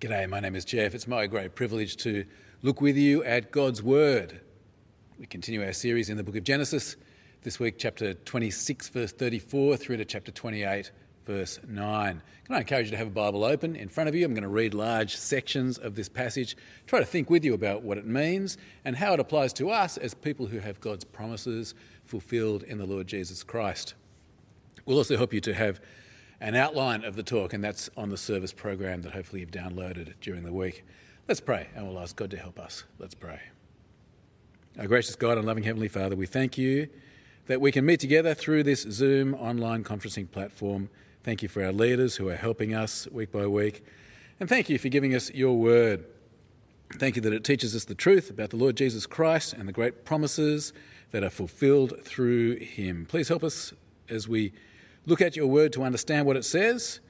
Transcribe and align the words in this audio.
G'day, 0.00 0.28
my 0.28 0.38
name 0.38 0.54
is 0.54 0.64
Jeff. 0.64 0.94
It's 0.94 1.08
my 1.08 1.26
great 1.26 1.56
privilege 1.56 1.96
to 1.96 2.24
look 2.62 2.80
with 2.80 2.96
you 2.96 3.24
at 3.24 3.50
God's 3.50 3.82
Word. 3.82 4.40
We 5.18 5.26
continue 5.26 5.64
our 5.64 5.72
series 5.72 6.08
in 6.08 6.16
the 6.16 6.22
book 6.22 6.36
of 6.36 6.44
Genesis. 6.44 6.94
This 7.42 7.58
week, 7.58 7.78
chapter 7.78 8.14
26, 8.14 8.90
verse 8.90 9.10
34, 9.10 9.76
through 9.76 9.96
to 9.96 10.04
chapter 10.04 10.30
28, 10.30 10.92
verse 11.26 11.58
9. 11.66 12.22
Can 12.44 12.54
I 12.54 12.60
encourage 12.60 12.86
you 12.86 12.90
to 12.92 12.96
have 12.96 13.08
a 13.08 13.10
Bible 13.10 13.42
open 13.42 13.74
in 13.74 13.88
front 13.88 14.08
of 14.08 14.14
you? 14.14 14.24
I'm 14.24 14.34
going 14.34 14.42
to 14.44 14.48
read 14.48 14.72
large 14.72 15.16
sections 15.16 15.78
of 15.78 15.96
this 15.96 16.08
passage, 16.08 16.56
try 16.86 17.00
to 17.00 17.04
think 17.04 17.28
with 17.28 17.44
you 17.44 17.52
about 17.52 17.82
what 17.82 17.98
it 17.98 18.06
means 18.06 18.56
and 18.84 18.94
how 18.94 19.14
it 19.14 19.18
applies 19.18 19.52
to 19.54 19.68
us 19.68 19.96
as 19.96 20.14
people 20.14 20.46
who 20.46 20.60
have 20.60 20.80
God's 20.80 21.02
promises 21.02 21.74
fulfilled 22.04 22.62
in 22.62 22.78
the 22.78 22.86
Lord 22.86 23.08
Jesus 23.08 23.42
Christ. 23.42 23.94
We'll 24.86 24.98
also 24.98 25.16
help 25.16 25.34
you 25.34 25.40
to 25.40 25.54
have 25.54 25.80
an 26.40 26.54
outline 26.54 27.04
of 27.04 27.16
the 27.16 27.22
talk, 27.22 27.52
and 27.52 27.62
that's 27.62 27.90
on 27.96 28.10
the 28.10 28.16
service 28.16 28.52
program 28.52 29.02
that 29.02 29.12
hopefully 29.12 29.40
you've 29.40 29.50
downloaded 29.50 30.14
during 30.20 30.44
the 30.44 30.52
week. 30.52 30.84
Let's 31.26 31.40
pray, 31.40 31.68
and 31.74 31.86
we'll 31.86 31.98
ask 31.98 32.16
God 32.16 32.30
to 32.30 32.36
help 32.36 32.58
us. 32.58 32.84
Let's 32.98 33.14
pray. 33.14 33.40
Our 34.78 34.86
gracious 34.86 35.16
God 35.16 35.38
and 35.38 35.46
loving 35.46 35.64
Heavenly 35.64 35.88
Father, 35.88 36.14
we 36.14 36.26
thank 36.26 36.56
you 36.56 36.88
that 37.46 37.60
we 37.60 37.72
can 37.72 37.84
meet 37.84 37.98
together 37.98 38.34
through 38.34 38.62
this 38.62 38.82
Zoom 38.82 39.34
online 39.34 39.82
conferencing 39.82 40.30
platform. 40.30 40.88
Thank 41.24 41.42
you 41.42 41.48
for 41.48 41.64
our 41.64 41.72
leaders 41.72 42.16
who 42.16 42.28
are 42.28 42.36
helping 42.36 42.74
us 42.74 43.08
week 43.10 43.32
by 43.32 43.46
week. 43.46 43.84
And 44.38 44.48
thank 44.48 44.68
you 44.68 44.78
for 44.78 44.88
giving 44.88 45.14
us 45.14 45.32
your 45.32 45.56
word. 45.58 46.04
Thank 46.94 47.16
you 47.16 47.22
that 47.22 47.32
it 47.32 47.44
teaches 47.44 47.74
us 47.74 47.84
the 47.84 47.94
truth 47.94 48.30
about 48.30 48.50
the 48.50 48.56
Lord 48.56 48.76
Jesus 48.76 49.06
Christ 49.06 49.52
and 49.52 49.68
the 49.68 49.72
great 49.72 50.04
promises 50.04 50.72
that 51.10 51.24
are 51.24 51.30
fulfilled 51.30 51.94
through 52.04 52.56
him. 52.56 53.04
Please 53.06 53.28
help 53.28 53.42
us 53.42 53.72
as 54.08 54.28
we 54.28 54.52
look 55.08 55.22
at 55.22 55.34
your 55.34 55.46
word 55.46 55.72
to 55.72 55.82
understand 55.82 56.26
what 56.26 56.36
it 56.36 56.44
says. 56.44 57.00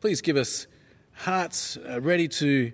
Please 0.00 0.22
give 0.22 0.36
us 0.36 0.66
hearts 1.12 1.76
uh, 1.76 2.00
ready 2.00 2.26
to 2.26 2.72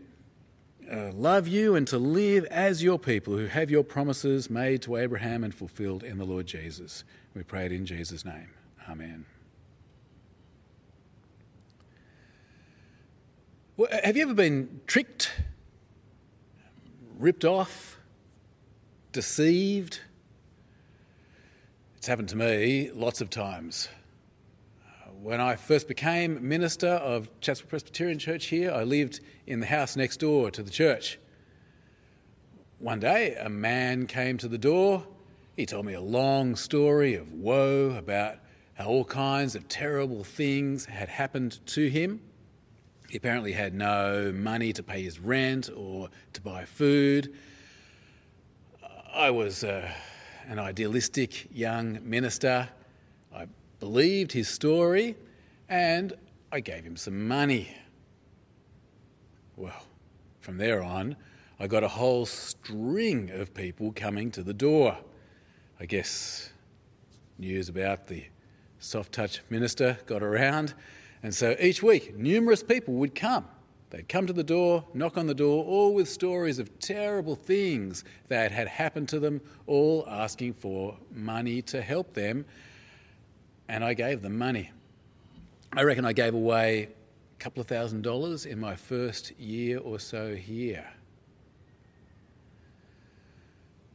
uh, 0.91 1.11
love 1.13 1.49
you 1.49 1.75
and 1.75 1.87
to 1.89 1.99
live 1.99 2.45
as 2.47 2.83
your 2.83 2.99
people 2.99 3.37
who 3.37 3.47
have 3.47 3.71
your 3.71 3.83
promises 3.83 4.49
made 4.49 4.81
to 4.83 4.97
Abraham 4.97 5.43
and 5.43 5.55
fulfilled 5.55 6.05
in 6.05 6.19
the 6.19 6.25
Lord 6.25 6.47
Jesus. 6.47 7.05
We 7.35 7.43
pray 7.43 7.67
it 7.67 7.73
in 7.73 7.85
Jesus' 7.85 8.25
name. 8.25 8.51
Amen. 8.89 9.27
Well, 13.77 13.89
have 14.05 14.17
you 14.17 14.23
ever 14.23 14.35
been 14.35 14.81
tricked, 14.87 15.33
ripped 17.19 17.45
off, 17.45 17.99
deceived? 19.11 20.01
It's 21.97 22.07
happened 22.07 22.29
to 22.31 22.37
me 22.37 22.91
lots 22.93 23.21
of 23.21 23.31
times 23.31 23.89
when 25.23 25.41
I 25.41 25.57
first 25.57 25.87
became 25.87 26.49
minister 26.49 26.89
of 26.89 27.29
Chatswood 27.41 27.69
Presbyterian 27.69 28.19
Church 28.19 28.47
here, 28.47 28.73
I 28.73 28.85
lived 28.85 29.21
in 29.47 29.61
the 29.61 29.67
house 29.67 29.95
next 29.95 30.19
door 30.19 30.51
to 30.51 30.63
the 30.63 30.71
church. 30.71 31.19
One 32.79 33.01
day, 33.01 33.35
a 33.35 33.51
man 33.51 34.07
came 34.07 34.39
to 34.39 34.49
the 34.49 34.57
door. 34.57 35.07
He 35.57 35.67
told 35.67 35.85
me 35.85 35.93
a 35.93 36.01
long 36.01 36.57
story 36.57 37.15
of 37.15 37.35
woe 37.35 37.91
about 37.99 38.37
how 38.75 38.87
all 38.87 39.05
kinds 39.05 39.55
of 39.55 39.69
terrible 39.69 40.25
things 40.25 40.87
had 40.87 41.11
happened 41.11 41.59
to 41.67 41.89
him. 41.89 42.23
He 43.11 43.19
apparently 43.19 43.53
had 43.53 43.75
no 43.75 44.33
money 44.35 44.73
to 44.73 44.83
pay 44.83 45.03
his 45.03 45.19
rent 45.19 45.69
or 45.77 46.09
to 46.33 46.41
buy 46.41 46.65
food. 46.65 47.35
I 49.13 49.31
was 49.31 49.65
uh, 49.65 49.87
an 50.47 50.59
idealistic 50.59 51.55
young 51.55 51.99
minister. 52.09 52.71
Believed 53.81 54.33
his 54.33 54.47
story, 54.47 55.17
and 55.67 56.13
I 56.53 56.61
gave 56.61 56.85
him 56.85 56.99
some 56.99 57.27
money. 57.27 57.75
Well, 59.57 59.83
from 60.41 60.59
there 60.59 60.83
on, 60.83 61.17
I 61.59 61.67
got 61.67 61.83
a 61.83 61.89
whole 61.89 62.27
string 62.27 63.31
of 63.31 63.55
people 63.55 63.93
coming 63.93 64.31
to 64.33 64.43
the 64.43 64.53
door. 64.53 64.99
I 65.81 65.87
guess 65.87 66.53
news 67.39 67.71
about 67.71 68.07
the 68.07 68.25
soft 68.81 69.13
touch 69.13 69.41
minister 69.49 69.99
got 70.05 70.23
around, 70.23 70.75
and 71.23 71.35
so 71.35 71.57
each 71.59 71.83
week, 71.83 72.15
numerous 72.19 72.63
people 72.63 72.95
would 72.95 73.15
come. 73.15 73.47
They'd 73.89 74.09
come 74.11 74.27
to 74.27 74.33
the 74.35 74.45
door, 74.45 74.85
knock 74.93 75.17
on 75.17 75.27
the 75.27 75.35
door, 75.35 75.65
all 75.65 75.95
with 75.95 76.09
stories 76.09 76.59
of 76.59 76.79
terrible 76.81 77.35
things 77.35 78.05
that 78.29 78.53
had 78.53 78.69
happened 78.69 79.09
to 79.09 79.19
them, 79.19 79.41
all 79.67 80.07
asking 80.07 80.53
for 80.53 80.99
money 81.11 81.63
to 81.63 81.81
help 81.81 82.13
them 82.13 82.45
and 83.71 83.85
I 83.85 83.95
gave 83.95 84.21
them 84.21 84.37
money. 84.37 84.73
I 85.73 85.85
reckon 85.85 86.05
I 86.05 86.13
gave 86.13 86.35
away 86.35 86.89
a 87.39 87.39
couple 87.39 87.61
of 87.61 87.69
thousand 87.69 88.03
dollars 88.03 88.45
in 88.45 88.59
my 88.59 88.75
first 88.75 89.31
year 89.39 89.79
or 89.79 90.01
so 90.01 90.35
here. 90.35 90.89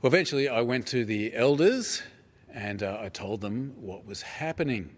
Well, 0.01 0.07
eventually, 0.07 0.47
I 0.47 0.61
went 0.61 0.87
to 0.87 1.03
the 1.03 1.35
elders 1.35 2.01
and 2.53 2.83
uh, 2.83 2.99
I 3.01 3.09
told 3.09 3.41
them 3.41 3.73
what 3.81 4.05
was 4.05 4.21
happening. 4.21 4.95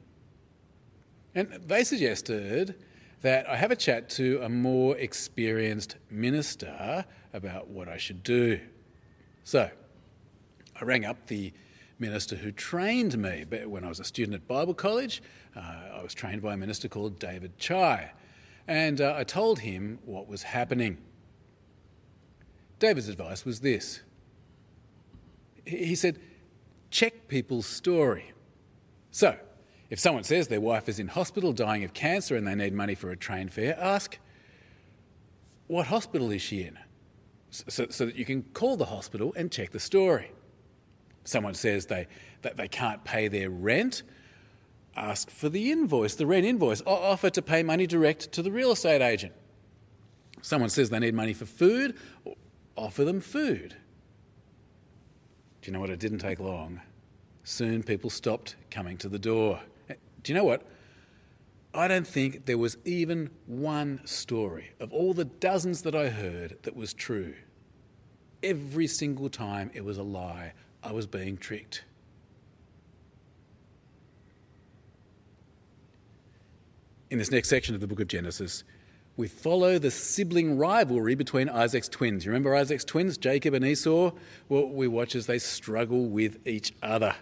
And 1.33 1.59
they 1.65 1.83
suggested 1.83 2.75
that 3.23 3.49
I 3.49 3.55
have 3.55 3.71
a 3.71 3.75
chat 3.75 4.11
to 4.11 4.41
a 4.43 4.49
more 4.49 4.95
experienced 4.97 5.95
minister 6.11 7.03
about 7.33 7.67
what 7.67 7.87
I 7.87 7.97
should 7.97 8.21
do. 8.21 8.59
So 9.43 9.71
I 10.79 10.85
rang 10.85 11.03
up 11.03 11.25
the 11.25 11.51
minister 11.99 12.35
who 12.35 12.51
trained 12.51 13.17
me. 13.17 13.45
When 13.65 13.83
I 13.83 13.89
was 13.89 13.99
a 13.99 14.03
student 14.03 14.35
at 14.35 14.47
Bible 14.47 14.73
college, 14.73 15.21
uh, 15.55 15.59
I 15.59 16.03
was 16.03 16.13
trained 16.13 16.41
by 16.41 16.53
a 16.53 16.57
minister 16.57 16.87
called 16.87 17.19
David 17.19 17.57
Chai. 17.57 18.11
And 18.67 18.99
uh, 19.01 19.15
I 19.17 19.23
told 19.23 19.59
him 19.59 19.99
what 20.05 20.27
was 20.27 20.43
happening. 20.43 20.97
David's 22.79 23.09
advice 23.09 23.45
was 23.45 23.61
this 23.61 24.01
he 25.67 25.95
said, 25.95 26.19
check 26.89 27.27
people's 27.27 27.65
story. 27.65 28.31
So, 29.11 29.37
if 29.89 29.99
someone 29.99 30.23
says 30.23 30.47
their 30.47 30.61
wife 30.61 30.89
is 30.89 30.99
in 30.99 31.07
hospital 31.07 31.53
dying 31.53 31.83
of 31.83 31.93
cancer 31.93 32.35
and 32.35 32.47
they 32.47 32.55
need 32.55 32.73
money 32.73 32.95
for 32.95 33.11
a 33.11 33.17
train 33.17 33.49
fare, 33.49 33.77
ask, 33.79 34.17
what 35.67 35.87
hospital 35.87 36.31
is 36.31 36.41
she 36.41 36.63
in? 36.63 36.77
So, 37.49 37.87
so 37.89 38.05
that 38.05 38.15
you 38.15 38.25
can 38.25 38.43
call 38.53 38.77
the 38.77 38.85
hospital 38.85 39.33
and 39.35 39.51
check 39.51 39.71
the 39.71 39.79
story 39.79 40.31
someone 41.27 41.53
says 41.53 41.87
they, 41.87 42.07
that 42.41 42.57
they 42.57 42.67
can't 42.67 43.03
pay 43.03 43.27
their 43.27 43.49
rent, 43.49 44.03
ask 44.95 45.29
for 45.29 45.49
the 45.49 45.71
invoice, 45.71 46.15
the 46.15 46.25
rent 46.25 46.45
invoice, 46.45 46.81
or 46.81 46.97
offer 46.97 47.29
to 47.29 47.41
pay 47.41 47.63
money 47.63 47.85
direct 47.85 48.31
to 48.31 48.41
the 48.41 48.51
real 48.51 48.71
estate 48.71 49.01
agent. 49.01 49.33
Someone 50.41 50.69
says 50.69 50.89
they 50.89 50.99
need 50.99 51.13
money 51.13 51.33
for 51.33 51.45
food, 51.45 51.95
offer 52.75 53.03
them 53.03 53.19
food. 53.19 53.75
Do 55.61 55.69
you 55.69 55.73
know 55.73 55.79
what? 55.79 55.89
It 55.89 55.99
didn't 55.99 56.19
take 56.19 56.39
long. 56.39 56.81
Soon 57.43 57.83
people 57.83 58.09
stopped 58.09 58.55
coming 58.71 58.97
to 58.97 59.09
the 59.09 59.19
door. 59.19 59.59
Eh, 59.89 59.95
do 60.23 60.31
you 60.31 60.37
know 60.37 60.45
what? 60.45 60.65
I 61.73 61.87
don't 61.87 62.07
think 62.07 62.45
there 62.45 62.57
was 62.57 62.77
even 62.85 63.29
one 63.45 64.01
story 64.05 64.71
of 64.79 64.93
all 64.93 65.13
the 65.13 65.25
dozens 65.25 65.81
that 65.81 65.95
I 65.95 66.09
heard 66.09 66.57
that 66.63 66.75
was 66.75 66.93
true. 66.93 67.35
Every 68.41 68.87
single 68.87 69.29
time 69.29 69.71
it 69.73 69.83
was 69.83 69.97
a 69.97 70.03
lie 70.03 70.53
I 70.87 70.93
was 70.93 71.05
being 71.05 71.35
tricked. 71.35 71.83
In 77.09 77.17
this 77.17 77.29
next 77.29 77.49
section 77.49 77.75
of 77.75 77.81
the 77.81 77.87
book 77.87 77.99
of 77.99 78.07
Genesis, 78.07 78.63
we 79.17 79.27
follow 79.27 79.79
the 79.79 79.91
sibling 79.91 80.57
rivalry 80.57 81.13
between 81.13 81.49
Isaac's 81.49 81.89
twins. 81.89 82.23
You 82.23 82.31
remember 82.31 82.55
Isaac's 82.55 82.85
twins, 82.85 83.17
Jacob 83.17 83.53
and 83.53 83.65
Esau? 83.65 84.11
Well, 84.47 84.69
we 84.69 84.87
watch 84.87 85.13
as 85.13 85.25
they 85.25 85.39
struggle 85.39 86.05
with 86.05 86.37
each 86.47 86.71
other. 86.81 87.13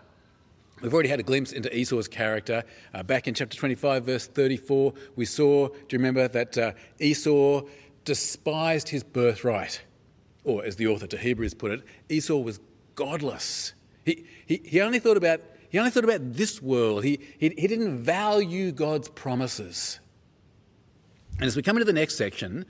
We've 0.83 0.93
already 0.93 1.09
had 1.09 1.19
a 1.19 1.23
glimpse 1.23 1.51
into 1.51 1.75
Esau's 1.75 2.07
character. 2.07 2.63
Uh, 2.93 3.01
back 3.01 3.27
in 3.27 3.33
chapter 3.33 3.57
25, 3.57 4.05
verse 4.05 4.27
34, 4.27 4.93
we 5.15 5.25
saw, 5.25 5.69
do 5.69 5.75
you 5.89 5.97
remember, 5.97 6.27
that 6.27 6.55
uh, 6.55 6.73
Esau 6.99 7.63
despised 8.03 8.89
his 8.89 9.03
birthright? 9.03 9.81
Or, 10.43 10.63
as 10.63 10.75
the 10.75 10.85
author 10.85 11.07
to 11.07 11.17
Hebrews 11.17 11.55
put 11.55 11.71
it, 11.71 11.81
Esau 12.09 12.37
was 12.37 12.59
godless. 12.95 13.73
He, 14.03 14.25
he, 14.45 14.61
he, 14.63 14.81
only 14.81 14.99
thought 14.99 15.17
about, 15.17 15.41
he 15.69 15.79
only 15.79 15.91
thought 15.91 16.03
about 16.03 16.33
this 16.33 16.61
world. 16.61 17.03
He, 17.03 17.19
he, 17.37 17.53
he 17.57 17.67
didn't 17.67 18.03
value 18.03 18.71
God's 18.71 19.09
promises. 19.09 19.99
And 21.37 21.45
as 21.45 21.55
we 21.55 21.61
come 21.61 21.75
into 21.75 21.85
the 21.85 21.93
next 21.93 22.15
section, 22.15 22.65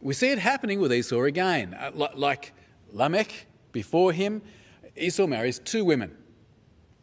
we 0.00 0.14
see 0.14 0.30
it 0.30 0.38
happening 0.38 0.80
with 0.80 0.92
Esau 0.92 1.22
again. 1.22 1.74
Uh, 1.74 2.08
like 2.14 2.52
Lamech 2.92 3.46
before 3.72 4.12
him, 4.12 4.42
Esau 4.96 5.26
marries 5.26 5.58
two 5.58 5.84
women, 5.84 6.16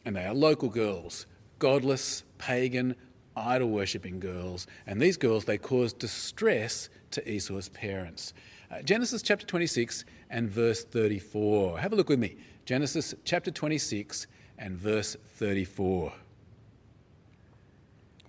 and 0.05 0.15
they 0.15 0.25
are 0.25 0.33
local 0.33 0.69
girls, 0.69 1.25
godless, 1.59 2.23
pagan, 2.37 2.95
idol 3.35 3.69
worshipping 3.69 4.19
girls. 4.19 4.67
And 4.85 5.01
these 5.01 5.17
girls, 5.17 5.45
they 5.45 5.57
cause 5.57 5.93
distress 5.93 6.89
to 7.11 7.29
Esau's 7.29 7.69
parents. 7.69 8.33
Uh, 8.69 8.81
Genesis 8.81 9.21
chapter 9.21 9.45
26 9.45 10.03
and 10.29 10.49
verse 10.49 10.83
34. 10.83 11.79
Have 11.79 11.93
a 11.93 11.95
look 11.95 12.09
with 12.09 12.19
me. 12.19 12.35
Genesis 12.65 13.15
chapter 13.23 13.49
26 13.49 14.27
and 14.57 14.77
verse 14.77 15.15
34. 15.35 16.11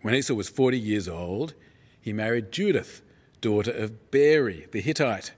When 0.02 0.14
Esau 0.14 0.34
was 0.34 0.48
40 0.48 0.78
years 0.78 1.08
old, 1.08 1.54
he 2.00 2.12
married 2.12 2.52
Judith, 2.52 3.02
daughter 3.40 3.72
of 3.72 4.12
Beeri 4.12 4.66
the 4.70 4.80
Hittite, 4.80 5.32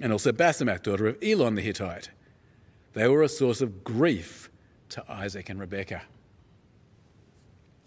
and 0.00 0.12
also 0.12 0.32
Basemath, 0.32 0.82
daughter 0.82 1.06
of 1.06 1.18
Elon 1.22 1.54
the 1.54 1.62
Hittite. 1.62 2.08
They 2.94 3.08
were 3.08 3.22
a 3.22 3.28
source 3.28 3.60
of 3.60 3.84
grief 3.84 4.50
to 4.90 5.04
Isaac 5.10 5.50
and 5.50 5.60
Rebekah. 5.60 6.02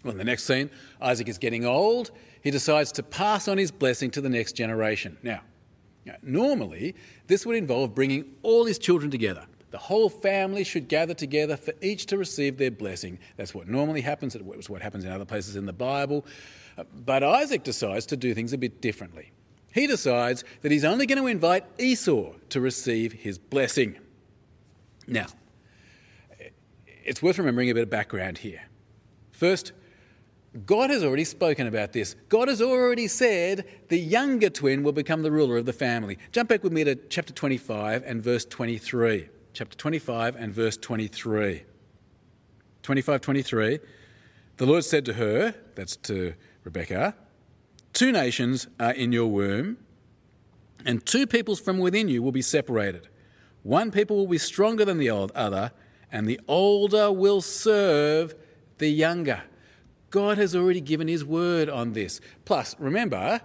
Well, 0.04 0.12
in 0.12 0.18
the 0.18 0.24
next 0.24 0.44
scene, 0.44 0.70
Isaac 1.00 1.28
is 1.28 1.38
getting 1.38 1.64
old. 1.64 2.12
He 2.40 2.52
decides 2.52 2.92
to 2.92 3.02
pass 3.02 3.48
on 3.48 3.58
his 3.58 3.72
blessing 3.72 4.12
to 4.12 4.20
the 4.20 4.28
next 4.28 4.52
generation. 4.52 5.16
Now, 5.24 5.40
normally, 6.22 6.94
this 7.26 7.44
would 7.46 7.56
involve 7.56 7.94
bringing 7.94 8.34
all 8.42 8.64
his 8.64 8.78
children 8.78 9.10
together. 9.10 9.46
The 9.70 9.78
whole 9.78 10.08
family 10.08 10.64
should 10.64 10.88
gather 10.88 11.14
together 11.14 11.56
for 11.56 11.74
each 11.82 12.06
to 12.06 12.16
receive 12.16 12.56
their 12.56 12.70
blessing. 12.70 13.18
That's 13.36 13.54
what 13.54 13.68
normally 13.68 14.00
happens. 14.00 14.34
It's 14.34 14.70
what 14.70 14.80
happens 14.80 15.04
in 15.04 15.10
other 15.10 15.24
places 15.24 15.56
in 15.56 15.66
the 15.66 15.72
Bible. 15.72 16.24
Uh, 16.78 16.84
but 17.04 17.22
Isaac 17.22 17.64
decides 17.64 18.06
to 18.06 18.16
do 18.16 18.34
things 18.34 18.52
a 18.52 18.58
bit 18.58 18.80
differently. 18.80 19.32
He 19.74 19.86
decides 19.86 20.44
that 20.62 20.72
he's 20.72 20.84
only 20.84 21.04
going 21.06 21.20
to 21.20 21.26
invite 21.26 21.64
Esau 21.78 22.32
to 22.50 22.60
receive 22.60 23.12
his 23.12 23.38
blessing. 23.38 23.98
Now, 25.06 25.26
it's 26.86 27.22
worth 27.22 27.38
remembering 27.38 27.70
a 27.70 27.74
bit 27.74 27.82
of 27.82 27.90
background 27.90 28.38
here. 28.38 28.62
First, 29.32 29.72
God 30.64 30.90
has 30.90 31.04
already 31.04 31.24
spoken 31.24 31.66
about 31.66 31.92
this. 31.92 32.16
God 32.28 32.48
has 32.48 32.62
already 32.62 33.08
said 33.08 33.66
the 33.88 33.98
younger 33.98 34.48
twin 34.48 34.82
will 34.82 34.92
become 34.92 35.22
the 35.22 35.30
ruler 35.30 35.58
of 35.58 35.66
the 35.66 35.72
family. 35.72 36.18
Jump 36.32 36.48
back 36.48 36.62
with 36.62 36.72
me 36.72 36.84
to 36.84 36.94
chapter 36.94 37.32
25 37.32 38.02
and 38.06 38.22
verse 38.22 38.44
23. 38.44 39.28
Chapter 39.52 39.76
25 39.76 40.36
and 40.36 40.54
verse 40.54 40.76
23. 40.76 41.64
25 42.82 43.20
23. 43.20 43.78
The 44.56 44.66
Lord 44.66 44.84
said 44.84 45.04
to 45.06 45.14
her, 45.14 45.54
that's 45.74 45.96
to 45.96 46.34
Rebekah, 46.64 47.14
two 47.92 48.10
nations 48.10 48.68
are 48.80 48.92
in 48.92 49.12
your 49.12 49.26
womb, 49.26 49.76
and 50.86 51.04
two 51.04 51.26
peoples 51.26 51.60
from 51.60 51.78
within 51.78 52.08
you 52.08 52.22
will 52.22 52.32
be 52.32 52.42
separated. 52.42 53.08
One 53.62 53.90
people 53.90 54.16
will 54.16 54.28
be 54.28 54.38
stronger 54.38 54.84
than 54.84 54.98
the 54.98 55.10
old 55.10 55.32
other, 55.32 55.72
and 56.10 56.26
the 56.26 56.40
older 56.48 57.12
will 57.12 57.42
serve 57.42 58.34
the 58.78 58.88
younger. 58.88 59.42
God 60.16 60.38
has 60.38 60.56
already 60.56 60.80
given 60.80 61.08
his 61.08 61.26
word 61.26 61.68
on 61.68 61.92
this. 61.92 62.22
Plus, 62.46 62.74
remember 62.78 63.38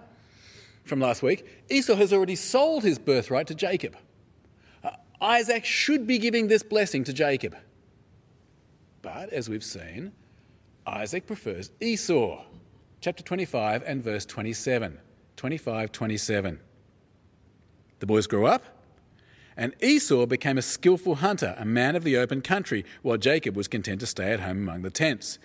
from 0.84 1.00
last 1.00 1.22
week, 1.22 1.46
Esau 1.68 1.96
has 1.96 2.14
already 2.14 2.34
sold 2.34 2.82
his 2.82 2.98
birthright 2.98 3.46
to 3.48 3.54
Jacob. 3.54 3.94
Uh, 4.82 4.92
Isaac 5.20 5.66
should 5.66 6.06
be 6.06 6.16
giving 6.16 6.48
this 6.48 6.62
blessing 6.62 7.04
to 7.04 7.12
Jacob. 7.12 7.54
But 9.02 9.28
as 9.34 9.50
we've 9.50 9.62
seen, 9.62 10.12
Isaac 10.86 11.26
prefers 11.26 11.72
Esau. 11.78 12.42
Chapter 13.02 13.22
25 13.22 13.82
and 13.84 14.02
verse 14.02 14.24
27. 14.24 14.98
25 15.36 15.92
27. 15.92 16.60
The 17.98 18.06
boys 18.06 18.26
grew 18.26 18.46
up, 18.46 18.64
and 19.58 19.74
Esau 19.82 20.24
became 20.24 20.56
a 20.56 20.62
skillful 20.62 21.16
hunter, 21.16 21.54
a 21.58 21.66
man 21.66 21.96
of 21.96 22.02
the 22.02 22.16
open 22.16 22.40
country, 22.40 22.86
while 23.02 23.18
Jacob 23.18 23.56
was 23.56 23.68
content 23.68 24.00
to 24.00 24.06
stay 24.06 24.32
at 24.32 24.40
home 24.40 24.56
among 24.56 24.80
the 24.80 24.90
tents. 24.90 25.38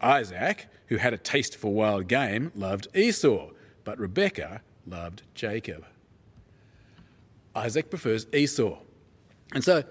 Isaac, 0.00 0.66
who 0.86 0.96
had 0.96 1.12
a 1.14 1.18
taste 1.18 1.56
for 1.56 1.72
wild 1.72 2.08
game, 2.08 2.52
loved 2.54 2.88
Esau, 2.94 3.50
but 3.84 3.98
Rebekah 3.98 4.62
loved 4.86 5.22
Jacob. 5.34 5.84
Isaac 7.54 7.90
prefers 7.90 8.26
Esau. 8.32 8.78
And 9.52 9.64
so, 9.64 9.84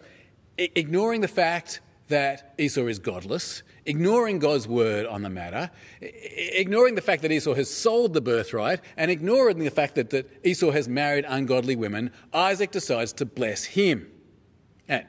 ignoring 0.58 1.22
the 1.22 1.28
fact 1.28 1.82
that 2.08 2.54
Esau 2.60 2.86
is 2.86 3.00
godless, 3.00 3.64
ignoring 3.86 4.38
God's 4.38 4.68
word 4.68 5.08
on 5.08 5.24
the 5.24 5.30
matter, 5.30 5.72
ignoring 6.02 6.94
the 6.96 7.02
fact 7.02 7.24
that 7.24 7.32
Esau 7.32 7.56
has 7.56 7.70
sold 7.70 8.14
the 8.14 8.22
birthright, 8.22 8.80
and 8.96 9.10
ignoring 9.10 9.58
the 9.58 9.72
fact 9.72 9.96
that, 9.96 10.12
that 10.12 10.30
Esau 10.46 10.72
has 10.72 10.88
married 10.88 11.26
ungodly 11.28 11.76
women, 11.76 12.12
Isaac 12.32 12.72
decides 12.72 13.12
to 13.14 13.26
bless 13.26 13.64
him. 13.64 14.12
And 14.88 15.06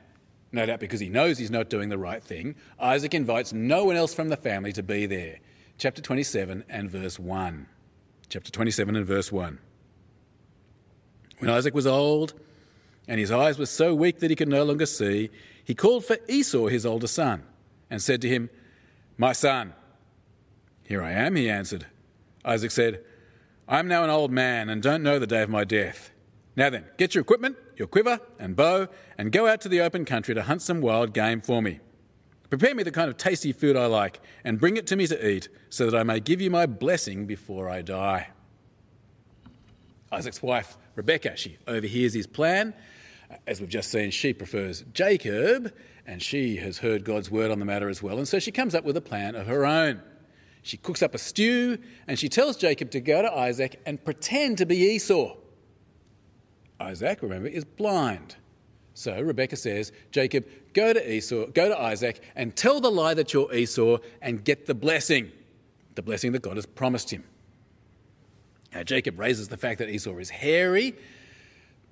no 0.53 0.67
doubt 0.67 0.81
because 0.81 1.01
he 1.01 1.09
knows 1.09 1.39
he's 1.39 1.51
not 1.51 1.71
doing 1.71 1.89
the 1.89 1.99
right 1.99 2.23
thing, 2.23 2.55
Isaac 2.79 3.15
invites 3.15 3.53
no 3.53 3.85
one 3.85 3.97
else 3.97 4.15
from 4.15 4.29
the 4.29 4.37
family 4.37 4.73
to 4.73 4.83
be 4.83 5.07
there. 5.07 5.39
Chapter 5.79 6.01
27 6.01 6.65
and 6.69 6.91
verse 6.91 7.19
1. 7.19 7.67
Chapter 8.29 8.51
27 8.51 8.97
and 8.97 9.07
verse 9.07 9.31
1. 9.31 9.59
When 11.39 11.51
Isaac 11.51 11.75
was 11.75 11.87
old 11.87 12.35
and 13.07 13.21
his 13.21 13.31
eyes 13.31 13.59
were 13.59 13.67
so 13.67 13.95
weak 13.95 14.21
that 14.21 14.31
he 14.31 14.37
could 14.37 14.49
no 14.49 14.65
longer 14.65 14.87
see, 14.87 15.31
he 15.65 15.75
called 15.75 16.05
for 16.05 16.19
Esau, 16.29 16.69
his 16.69 16.87
older 16.87 17.07
son, 17.07 17.43
and 17.91 18.01
said 18.01 18.23
to 18.23 18.29
him, 18.29 18.49
My 19.17 19.33
son. 19.33 19.75
Here 20.85 21.03
I 21.03 21.13
am, 21.13 21.37
he 21.37 21.51
answered. 21.51 21.87
Isaac 22.45 22.71
said, 22.71 23.05
I 23.69 23.81
am 23.81 23.89
now 23.89 24.05
an 24.05 24.11
old 24.11 24.31
man 24.31 24.69
and 24.69 24.81
don't 24.81 25.03
know 25.03 25.19
the 25.19 25.27
day 25.27 25.43
of 25.43 25.51
my 25.51 25.65
death. 25.65 26.11
Now 26.57 26.71
then, 26.71 26.87
get 26.97 27.15
your 27.15 27.21
equipment, 27.21 27.59
your 27.77 27.87
quiver 27.87 28.19
and 28.39 28.57
bow, 28.57 28.89
and 29.19 29.31
go 29.31 29.47
out 29.47 29.61
to 29.61 29.69
the 29.69 29.83
open 29.83 30.07
country 30.07 30.35
to 30.35 30.43
hunt 30.43 30.63
some 30.63 30.81
wild 30.81 31.13
game 31.13 31.43
for 31.43 31.61
me. 31.61 31.81
Prepare 32.49 32.75
me 32.75 32.83
the 32.83 32.91
kind 32.91 33.11
of 33.11 33.19
tasty 33.19 33.53
food 33.53 33.77
I 33.77 33.87
like, 33.87 34.21
and 34.43 34.59
bring 34.59 34.77
it 34.77 34.87
to 34.87 34.97
me 34.97 35.07
to 35.09 35.29
eat, 35.29 35.49
so 35.69 35.91
that 35.91 35.99
I 35.99 36.03
may 36.03 36.19
give 36.19 36.41
you 36.41 36.51
my 36.51 36.65
blessing 36.65 37.27
before 37.27 37.69
I 37.69 37.83
die. 37.83 38.29
Isaac's 40.11 40.43
wife, 40.43 40.79
Rebecca, 40.95 41.37
she 41.37 41.59
overhears 41.67 42.15
his 42.15 42.27
plan. 42.27 42.73
Uh, 43.31 43.35
as 43.47 43.61
we've 43.61 43.69
just 43.69 43.91
seen, 43.91 44.11
she 44.11 44.33
prefers 44.33 44.85
Jacob, 44.95 45.75
and 46.07 46.23
she 46.23 46.57
has 46.57 46.79
heard 46.79 47.05
God's 47.05 47.31
word 47.31 47.51
on 47.51 47.59
the 47.59 47.65
matter 47.65 47.91
as 47.91 48.03
well, 48.03 48.17
and 48.17 48.27
so 48.27 48.39
she 48.39 48.53
comes 48.53 48.75
up 48.75 48.85
with 48.85 48.97
a 48.97 49.03
plan 49.03 49.35
of 49.35 49.47
her 49.49 49.67
own. 49.67 50.01
She 50.63 50.77
cooks 50.77 51.03
up 51.03 51.15
a 51.15 51.19
stew, 51.19 51.79
and 52.07 52.19
she 52.19 52.29
tells 52.29 52.57
Jacob 52.57 52.91
to 52.93 53.01
go 53.01 53.21
to 53.21 53.31
Isaac 53.31 53.81
and 53.85 54.03
pretend 54.03 54.57
to 54.59 54.67
be 54.67 54.77
Esau. 54.79 55.35
Isaac, 56.81 57.23
remember, 57.23 57.49
is 57.49 57.65
blind. 57.65 58.37
So 58.95 59.21
Rebekah 59.21 59.57
says, 59.57 59.93
Jacob, 60.11 60.47
go 60.73 60.93
to 60.93 61.13
Esau, 61.13 61.47
go 61.47 61.69
to 61.69 61.79
Isaac 61.79 62.23
and 62.35 62.57
tell 62.57 62.81
the 62.81 62.91
lie 62.91 63.15
that 63.15 63.33
you're 63.33 63.53
Esau 63.53 63.99
and 64.23 64.43
get 64.43 64.67
the 64.67 64.75
blessing, 64.75 65.31
the 65.95 66.03
blessing 66.03 66.33
that 66.33 66.43
God 66.43 66.57
has 66.57 66.67
promised 66.67 67.11
him. 67.11 67.25
Now, 68.73 68.83
Jacob 68.83 69.19
raises 69.19 69.49
the 69.49 69.57
fact 69.57 69.79
that 69.79 69.89
Esau 69.89 70.17
is 70.17 70.31
hairy, 70.31 70.95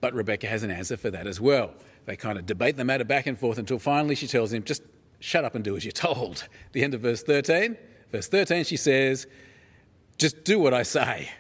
but 0.00 0.14
Rebekah 0.14 0.46
has 0.46 0.62
an 0.62 0.70
answer 0.70 0.96
for 0.96 1.10
that 1.10 1.26
as 1.26 1.40
well. 1.40 1.74
They 2.06 2.16
kind 2.16 2.38
of 2.38 2.46
debate 2.46 2.76
the 2.76 2.84
matter 2.84 3.04
back 3.04 3.26
and 3.26 3.38
forth 3.38 3.58
until 3.58 3.78
finally 3.78 4.14
she 4.14 4.26
tells 4.26 4.52
him, 4.52 4.64
just 4.64 4.82
shut 5.20 5.44
up 5.44 5.54
and 5.54 5.64
do 5.64 5.76
as 5.76 5.84
you're 5.84 5.92
told. 5.92 6.46
The 6.72 6.82
end 6.82 6.94
of 6.94 7.02
verse 7.02 7.22
13. 7.22 7.76
Verse 8.12 8.28
13, 8.28 8.64
she 8.64 8.76
says, 8.76 9.26
just 10.18 10.44
do 10.44 10.58
what 10.58 10.74
I 10.74 10.82
say. 10.82 11.30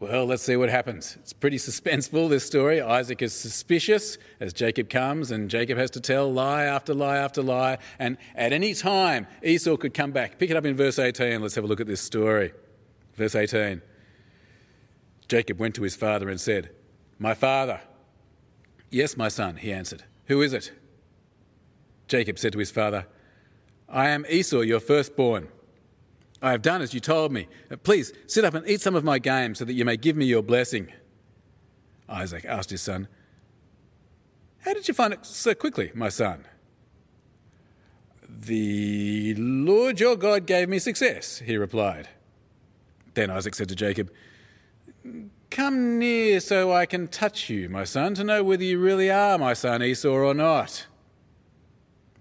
Well, 0.00 0.26
let's 0.26 0.44
see 0.44 0.56
what 0.56 0.68
happens. 0.68 1.16
It's 1.20 1.32
pretty 1.32 1.56
suspenseful, 1.58 2.28
this 2.28 2.46
story. 2.46 2.80
Isaac 2.80 3.20
is 3.20 3.32
suspicious 3.32 4.16
as 4.38 4.52
Jacob 4.52 4.88
comes, 4.88 5.30
and 5.30 5.50
Jacob 5.50 5.76
has 5.76 5.90
to 5.92 6.00
tell 6.00 6.32
lie 6.32 6.64
after 6.64 6.94
lie 6.94 7.16
after 7.16 7.42
lie. 7.42 7.78
And 7.98 8.16
at 8.36 8.52
any 8.52 8.74
time, 8.74 9.26
Esau 9.42 9.76
could 9.76 9.94
come 9.94 10.12
back. 10.12 10.38
Pick 10.38 10.50
it 10.50 10.56
up 10.56 10.64
in 10.64 10.76
verse 10.76 10.98
18. 10.98 11.42
Let's 11.42 11.56
have 11.56 11.64
a 11.64 11.66
look 11.66 11.80
at 11.80 11.86
this 11.86 12.00
story. 12.00 12.52
Verse 13.14 13.34
18 13.34 13.82
Jacob 15.26 15.58
went 15.58 15.74
to 15.74 15.82
his 15.82 15.96
father 15.96 16.28
and 16.28 16.40
said, 16.40 16.70
My 17.18 17.34
father. 17.34 17.80
Yes, 18.90 19.16
my 19.16 19.28
son, 19.28 19.56
he 19.56 19.72
answered. 19.72 20.04
Who 20.26 20.40
is 20.40 20.52
it? 20.52 20.72
Jacob 22.06 22.38
said 22.38 22.52
to 22.52 22.58
his 22.58 22.70
father, 22.70 23.06
I 23.88 24.08
am 24.08 24.24
Esau, 24.28 24.60
your 24.60 24.80
firstborn. 24.80 25.48
I 26.40 26.52
have 26.52 26.62
done 26.62 26.82
as 26.82 26.94
you 26.94 27.00
told 27.00 27.32
me. 27.32 27.48
Uh, 27.70 27.76
please 27.76 28.12
sit 28.26 28.44
up 28.44 28.54
and 28.54 28.68
eat 28.68 28.80
some 28.80 28.94
of 28.94 29.04
my 29.04 29.18
game 29.18 29.54
so 29.54 29.64
that 29.64 29.72
you 29.72 29.84
may 29.84 29.96
give 29.96 30.16
me 30.16 30.24
your 30.24 30.42
blessing. 30.42 30.92
Isaac 32.08 32.44
asked 32.44 32.70
his 32.70 32.80
son, 32.80 33.08
How 34.60 34.72
did 34.72 34.88
you 34.88 34.94
find 34.94 35.12
it 35.12 35.26
so 35.26 35.54
quickly, 35.54 35.90
my 35.94 36.08
son? 36.08 36.44
The 38.28 39.34
Lord 39.36 39.98
your 39.98 40.16
God 40.16 40.46
gave 40.46 40.68
me 40.68 40.78
success, 40.78 41.40
he 41.40 41.56
replied. 41.56 42.08
Then 43.14 43.30
Isaac 43.30 43.54
said 43.54 43.68
to 43.70 43.74
Jacob, 43.74 44.12
Come 45.50 45.98
near 45.98 46.40
so 46.40 46.72
I 46.72 46.86
can 46.86 47.08
touch 47.08 47.50
you, 47.50 47.68
my 47.68 47.84
son, 47.84 48.14
to 48.14 48.24
know 48.24 48.44
whether 48.44 48.62
you 48.62 48.78
really 48.78 49.10
are 49.10 49.38
my 49.38 49.54
son 49.54 49.82
Esau 49.82 50.08
or 50.08 50.34
not. 50.34 50.86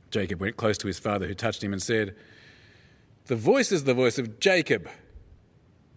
Jacob 0.10 0.40
went 0.40 0.58
close 0.58 0.78
to 0.80 0.88
his 0.88 0.98
father, 0.98 1.28
who 1.28 1.36
touched 1.36 1.64
him 1.64 1.74
and 1.74 1.84
said, 1.84 2.16
the 3.28 3.36
voice 3.36 3.72
is 3.72 3.84
the 3.84 3.94
voice 3.94 4.18
of 4.18 4.40
Jacob, 4.40 4.90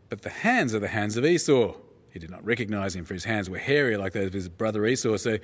but 0.08 0.22
the 0.22 0.30
hands 0.30 0.74
are 0.74 0.80
the 0.80 0.88
hands 0.88 1.16
of 1.16 1.24
Esau. 1.24 1.74
He 2.12 2.18
did 2.18 2.30
not 2.30 2.44
recognize 2.44 2.96
him, 2.96 3.04
for 3.04 3.14
his 3.14 3.24
hands 3.24 3.48
were 3.48 3.58
hairy 3.58 3.96
like 3.96 4.12
those 4.12 4.26
of 4.26 4.32
his 4.32 4.48
brother 4.48 4.84
Esau, 4.84 5.16
so 5.16 5.38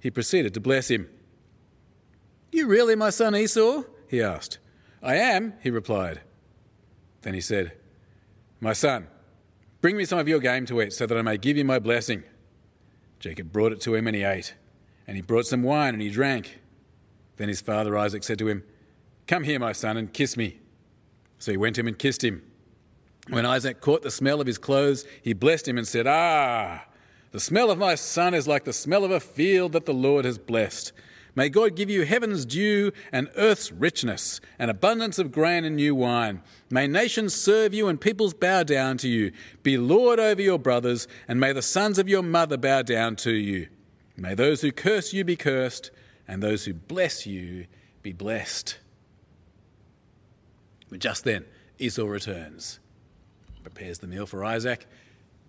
he 0.00 0.10
proceeded 0.10 0.54
to 0.54 0.60
bless 0.60 0.88
him. 0.88 1.08
You 2.50 2.66
really 2.66 2.96
my 2.96 3.10
son 3.10 3.36
Esau? 3.36 3.84
he 4.08 4.22
asked. 4.22 4.58
I 5.02 5.16
am, 5.16 5.54
he 5.62 5.70
replied. 5.70 6.22
Then 7.22 7.34
he 7.34 7.40
said, 7.40 7.72
My 8.60 8.72
son, 8.72 9.06
bring 9.80 9.96
me 9.96 10.04
some 10.04 10.18
of 10.18 10.28
your 10.28 10.40
game 10.40 10.66
to 10.66 10.82
eat, 10.82 10.92
so 10.92 11.06
that 11.06 11.16
I 11.16 11.22
may 11.22 11.36
give 11.36 11.56
you 11.56 11.64
my 11.64 11.78
blessing. 11.78 12.24
Jacob 13.20 13.52
brought 13.52 13.72
it 13.72 13.80
to 13.82 13.94
him, 13.94 14.06
and 14.06 14.16
he 14.16 14.24
ate. 14.24 14.54
And 15.06 15.16
he 15.16 15.22
brought 15.22 15.46
some 15.46 15.62
wine, 15.62 15.94
and 15.94 16.02
he 16.02 16.10
drank. 16.10 16.60
Then 17.36 17.48
his 17.48 17.60
father 17.60 17.96
Isaac 17.96 18.24
said 18.24 18.38
to 18.40 18.48
him, 18.48 18.64
Come 19.26 19.44
here, 19.44 19.58
my 19.58 19.72
son, 19.72 19.96
and 19.96 20.12
kiss 20.12 20.36
me. 20.36 20.58
So 21.38 21.50
he 21.50 21.56
went 21.56 21.76
to 21.76 21.80
him 21.80 21.88
and 21.88 21.98
kissed 21.98 22.24
him. 22.24 22.42
When 23.28 23.44
Isaac 23.44 23.80
caught 23.80 24.02
the 24.02 24.10
smell 24.10 24.40
of 24.40 24.46
his 24.46 24.58
clothes, 24.58 25.04
he 25.22 25.32
blessed 25.32 25.68
him 25.68 25.78
and 25.78 25.86
said, 25.86 26.06
Ah, 26.06 26.84
the 27.30 27.40
smell 27.40 27.70
of 27.70 27.78
my 27.78 27.94
son 27.94 28.32
is 28.32 28.48
like 28.48 28.64
the 28.64 28.72
smell 28.72 29.04
of 29.04 29.10
a 29.10 29.20
field 29.20 29.72
that 29.72 29.84
the 29.84 29.92
Lord 29.92 30.24
has 30.24 30.38
blessed. 30.38 30.92
May 31.34 31.50
God 31.50 31.76
give 31.76 31.90
you 31.90 32.04
heaven's 32.04 32.44
dew 32.44 32.90
and 33.12 33.30
earth's 33.36 33.70
richness, 33.70 34.40
and 34.58 34.70
abundance 34.70 35.20
of 35.20 35.30
grain 35.30 35.64
and 35.64 35.76
new 35.76 35.94
wine. 35.94 36.42
May 36.68 36.88
nations 36.88 37.34
serve 37.34 37.72
you 37.72 37.86
and 37.86 38.00
peoples 38.00 38.34
bow 38.34 38.64
down 38.64 38.96
to 38.98 39.08
you. 39.08 39.30
Be 39.62 39.78
Lord 39.78 40.18
over 40.18 40.42
your 40.42 40.58
brothers, 40.58 41.06
and 41.28 41.38
may 41.38 41.52
the 41.52 41.62
sons 41.62 41.98
of 41.98 42.08
your 42.08 42.22
mother 42.22 42.56
bow 42.56 42.82
down 42.82 43.14
to 43.16 43.32
you. 43.32 43.68
May 44.16 44.34
those 44.34 44.62
who 44.62 44.72
curse 44.72 45.12
you 45.12 45.22
be 45.22 45.36
cursed, 45.36 45.92
and 46.26 46.42
those 46.42 46.64
who 46.64 46.74
bless 46.74 47.24
you 47.24 47.66
be 48.02 48.12
blessed. 48.12 48.78
But 50.90 51.00
just 51.00 51.24
then, 51.24 51.44
Esau 51.78 52.06
returns, 52.06 52.80
prepares 53.62 53.98
the 53.98 54.06
meal 54.06 54.26
for 54.26 54.44
Isaac, 54.44 54.86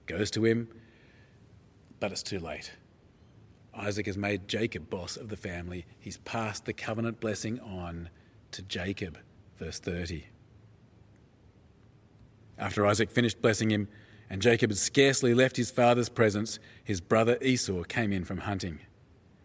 goes 0.06 0.32
to 0.32 0.46
him, 0.46 0.68
but 2.00 2.12
it's 2.12 2.24
too 2.24 2.40
late. 2.40 2.72
Isaac 3.74 4.08
has 4.08 4.18
made 4.18 4.48
Jacob 4.48 4.90
boss 4.90 5.16
of 5.16 5.30
the 5.30 5.38
family. 5.38 5.86
He's 6.00 6.18
passed 6.18 6.66
the 6.66 6.74
covenant 6.74 7.20
blessing 7.20 7.60
on 7.62 8.10
to 8.52 8.62
Jacob. 8.62 9.18
Verse 9.58 9.80
30. 9.80 10.26
After 12.58 12.86
Isaac 12.86 13.10
finished 13.10 13.42
blessing 13.42 13.72
him, 13.72 13.88
and 14.30 14.42
Jacob 14.42 14.70
had 14.70 14.78
scarcely 14.78 15.34
left 15.34 15.58
his 15.58 15.72
father's 15.72 16.10
presence, 16.10 16.60
his 16.84 17.02
brother 17.02 17.38
Esau 17.42 17.84
came 17.84 18.12
in 18.12 18.26
from 18.26 18.40
hunting. 18.40 18.80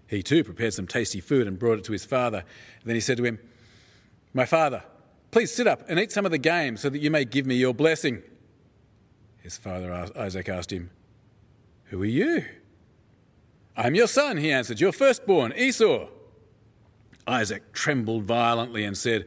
He 0.06 0.22
too 0.22 0.44
prepared 0.44 0.74
some 0.74 0.86
tasty 0.86 1.20
food 1.20 1.46
and 1.46 1.58
brought 1.58 1.78
it 1.78 1.84
to 1.84 1.92
his 1.92 2.04
father. 2.04 2.44
Then 2.84 2.94
he 2.94 3.00
said 3.00 3.16
to 3.16 3.24
him, 3.24 3.38
My 4.34 4.44
father, 4.44 4.82
please 5.34 5.52
sit 5.52 5.66
up 5.66 5.82
and 5.88 5.98
eat 5.98 6.12
some 6.12 6.24
of 6.24 6.30
the 6.30 6.38
game 6.38 6.76
so 6.76 6.88
that 6.88 7.00
you 7.00 7.10
may 7.10 7.24
give 7.24 7.44
me 7.44 7.56
your 7.56 7.74
blessing. 7.74 8.22
His 9.42 9.56
father 9.56 9.92
Isaac 10.14 10.48
asked 10.48 10.72
him, 10.72 10.90
Who 11.86 12.00
are 12.02 12.06
you? 12.06 12.44
I'm 13.76 13.96
your 13.96 14.06
son, 14.06 14.36
he 14.36 14.52
answered, 14.52 14.80
your 14.80 14.92
firstborn, 14.92 15.52
Esau. 15.56 16.06
Isaac 17.26 17.72
trembled 17.72 18.22
violently 18.22 18.84
and 18.84 18.96
said, 18.96 19.26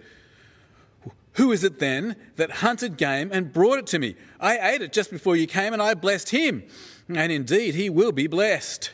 Who 1.34 1.52
is 1.52 1.66
it 1.66 1.80
then 1.80 2.16
that 2.38 2.52
hunted 2.52 2.96
game 2.96 3.30
and 3.34 3.52
brought 3.52 3.80
it 3.80 3.88
to 3.88 4.00
me? 4.00 4.16
I 4.40 4.60
ate 4.60 4.82
it 4.82 4.94
just 4.94 5.12
before 5.12 5.36
you 5.36 5.46
came, 5.46 5.74
and 5.74 5.82
I 5.82 5.94
blessed 5.94 6.30
him, 6.30 6.64
and 7.10 7.34
indeed 7.34 7.76
he 7.76 7.90
will 7.90 8.14
be 8.14 8.28
blessed. 8.28 8.92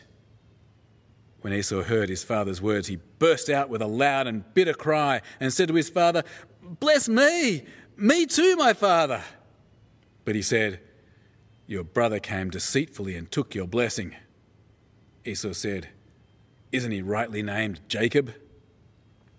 When 1.42 1.54
Esau 1.54 1.84
heard 1.84 2.08
his 2.08 2.24
father's 2.24 2.62
words, 2.62 2.88
he 2.88 3.00
burst 3.20 3.50
out 3.50 3.70
with 3.70 3.82
a 3.82 3.88
loud 3.88 4.28
and 4.28 4.52
bitter 4.54 4.74
cry 4.74 5.22
and 5.42 5.54
said 5.54 5.68
to 5.68 5.74
his 5.76 5.90
father, 5.90 6.24
Bless 6.64 7.10
me, 7.10 7.66
me 7.98 8.26
too, 8.26 8.56
my 8.56 8.74
father. 8.74 9.22
But 10.24 10.36
he 10.36 10.42
said, 10.42 10.80
Your 11.68 11.84
brother 11.84 12.20
came 12.20 12.50
deceitfully 12.50 13.16
and 13.16 13.30
took 13.30 13.54
your 13.54 13.68
blessing. 13.68 14.16
Esau 15.26 15.52
said, 15.54 15.90
Isn't 16.72 16.92
he 16.92 17.02
rightly 17.02 17.44
named 17.44 17.82
Jacob? 17.88 18.34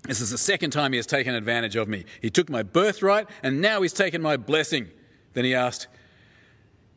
This 0.02 0.20
is 0.20 0.30
the 0.30 0.38
second 0.38 0.70
time 0.70 0.92
he 0.92 0.98
has 0.98 1.06
taken 1.06 1.34
advantage 1.34 1.76
of 1.76 1.88
me. 1.88 2.04
He 2.20 2.28
took 2.28 2.50
my 2.50 2.62
birthright, 2.62 3.28
and 3.42 3.62
now 3.62 3.80
he's 3.80 3.94
taken 3.94 4.20
my 4.20 4.36
blessing. 4.36 4.90
Then 5.32 5.46
he 5.46 5.54
asked, 5.54 5.86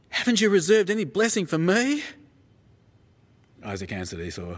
Haven't 0.10 0.41
you 0.41 0.50
reserved 0.50 0.89
any 0.89 1.05
blessing 1.05 1.46
for 1.46 1.57
me? 1.57 2.03
Isaac 3.63 3.91
answered 3.93 4.19
Esau, 4.19 4.57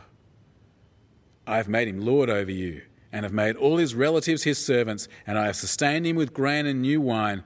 I 1.46 1.58
have 1.58 1.70
made 1.70 1.88
him 1.88 2.02
lord 2.02 2.30
over 2.30 2.52
you, 2.52 2.82
and 3.12 3.24
have 3.24 3.34
made 3.34 3.56
all 3.56 3.78
his 3.78 3.96
relatives 3.96 4.44
his 4.44 4.64
servants, 4.64 5.08
and 5.26 5.38
I 5.38 5.48
have 5.48 5.56
sustained 5.56 6.06
him 6.06 6.16
with 6.16 6.34
grain 6.34 6.66
and 6.66 6.82
new 6.82 7.02
wine. 7.02 7.44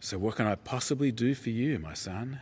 So 0.00 0.18
what 0.18 0.36
can 0.36 0.46
I 0.46 0.56
possibly 0.56 1.12
do 1.12 1.34
for 1.34 1.50
you, 1.50 1.78
my 1.78 1.94
son? 1.94 2.40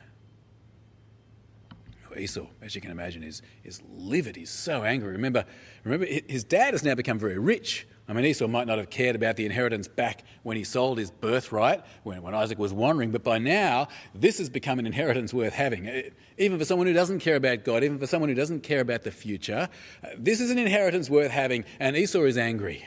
Esau, 2.17 2.47
as 2.63 2.75
you 2.75 2.81
can 2.81 2.91
imagine, 2.91 3.23
is, 3.23 3.43
is 3.65 3.83
livid. 3.89 4.37
He's 4.37 4.51
so 4.51 4.85
angry. 4.85 5.13
Remember, 5.13 5.45
remember, 5.83 6.07
his 6.07 6.45
dad 6.45 6.75
has 6.75 6.85
now 6.85 6.95
become 6.95 7.19
very 7.19 7.39
rich. 7.39 7.87
I 8.07 8.13
mean, 8.13 8.27
Esau 8.27 8.47
might 8.47 8.67
not 8.67 8.77
have 8.77 8.91
cared 8.91 9.17
about 9.17 9.37
the 9.37 9.47
inheritance 9.47 9.89
back 9.89 10.25
when 10.43 10.59
he 10.59 10.65
sold 10.65 10.99
his 10.99 11.11
birthright, 11.11 11.83
when, 12.03 12.21
when 12.21 12.35
Isaac 12.35 12.59
was 12.59 12.71
wandering, 12.71 13.11
but 13.11 13.25
by 13.25 13.39
now, 13.39 13.89
this 14.15 14.37
has 14.39 14.51
become 14.51 14.79
an 14.79 14.85
inheritance 14.85 15.33
worth 15.33 15.55
having. 15.55 15.89
Eh, 15.89 16.11
even 16.37 16.59
for 16.59 16.67
someone 16.67 16.87
who 16.87 16.93
doesn't 16.93 17.21
care 17.21 17.37
about 17.37 17.65
God, 17.65 17.83
even 17.83 17.99
for 17.99 18.07
someone 18.07 18.29
who 18.29 18.35
doesn't 18.35 18.61
care 18.61 18.81
about 18.81 19.05
the 19.05 19.11
future, 19.11 19.71
eh, 20.03 20.15
this 20.19 20.39
is 20.41 20.51
an 20.51 20.59
inheritance 20.59 21.09
worth 21.09 21.31
having, 21.31 21.65
and 21.81 21.97
Esau 21.97 22.25
is 22.25 22.37
angry. 22.37 22.87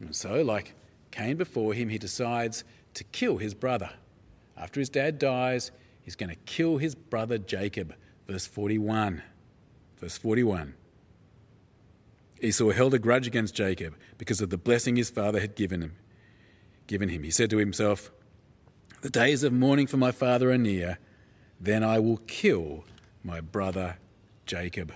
And 0.00 0.16
so, 0.16 0.40
like 0.42 0.74
Cain 1.10 1.36
before 1.36 1.74
him, 1.74 1.90
he 1.90 1.98
decides 1.98 2.64
to 2.94 3.04
kill 3.04 3.36
his 3.36 3.52
brother. 3.52 3.90
After 4.56 4.80
his 4.80 4.88
dad 4.88 5.18
dies, 5.18 5.70
he's 6.02 6.16
going 6.16 6.30
to 6.30 6.36
kill 6.46 6.78
his 6.78 6.94
brother 6.94 7.36
Jacob. 7.36 7.94
Verse 8.26 8.46
41. 8.46 9.22
Verse 9.98 10.16
41. 10.16 10.74
Esau 12.40 12.70
held 12.70 12.94
a 12.94 12.98
grudge 12.98 13.26
against 13.26 13.54
Jacob 13.54 13.94
because 14.18 14.40
of 14.40 14.50
the 14.50 14.58
blessing 14.58 14.96
his 14.96 15.10
father 15.10 15.40
had 15.40 15.54
given 15.54 15.82
him. 15.82 15.96
Given 16.86 17.08
him. 17.08 17.22
He 17.22 17.30
said 17.30 17.50
to 17.50 17.58
himself, 17.58 18.10
The 19.00 19.10
days 19.10 19.42
of 19.42 19.52
mourning 19.52 19.86
for 19.86 19.96
my 19.96 20.12
father 20.12 20.50
are 20.50 20.58
near, 20.58 20.98
then 21.60 21.82
I 21.82 21.98
will 21.98 22.18
kill 22.26 22.84
my 23.22 23.40
brother 23.40 23.96
Jacob. 24.44 24.92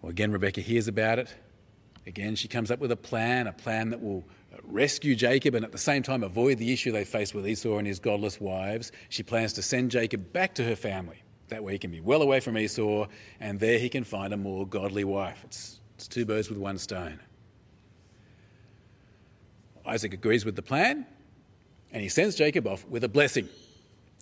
Well, 0.00 0.10
again, 0.10 0.30
Rebecca 0.30 0.60
hears 0.60 0.86
about 0.86 1.18
it. 1.18 1.34
Again, 2.06 2.36
she 2.36 2.48
comes 2.48 2.70
up 2.70 2.78
with 2.78 2.92
a 2.92 2.96
plan, 2.96 3.46
a 3.46 3.52
plan 3.52 3.90
that 3.90 4.00
will 4.00 4.24
rescue 4.62 5.14
Jacob 5.14 5.54
and 5.54 5.64
at 5.64 5.72
the 5.72 5.78
same 5.78 6.02
time 6.02 6.22
avoid 6.22 6.58
the 6.58 6.72
issue 6.72 6.92
they 6.92 7.04
face 7.04 7.34
with 7.34 7.46
Esau 7.46 7.78
and 7.78 7.86
his 7.86 7.98
godless 7.98 8.40
wives. 8.40 8.92
She 9.08 9.22
plans 9.22 9.52
to 9.54 9.62
send 9.62 9.90
Jacob 9.90 10.32
back 10.32 10.54
to 10.54 10.64
her 10.64 10.76
family. 10.76 11.22
That 11.48 11.64
way 11.64 11.72
he 11.72 11.78
can 11.78 11.90
be 11.90 12.00
well 12.00 12.22
away 12.22 12.40
from 12.40 12.58
Esau 12.58 13.06
and 13.40 13.58
there 13.58 13.78
he 13.78 13.88
can 13.88 14.04
find 14.04 14.32
a 14.32 14.36
more 14.36 14.66
godly 14.66 15.04
wife. 15.04 15.40
It's, 15.44 15.80
it's 15.94 16.06
two 16.06 16.24
birds 16.24 16.48
with 16.48 16.58
one 16.58 16.78
stone. 16.78 17.20
Isaac 19.86 20.12
agrees 20.12 20.44
with 20.44 20.56
the 20.56 20.62
plan 20.62 21.06
and 21.92 22.02
he 22.02 22.08
sends 22.08 22.34
Jacob 22.34 22.66
off 22.66 22.86
with 22.86 23.04
a 23.04 23.08
blessing. 23.08 23.48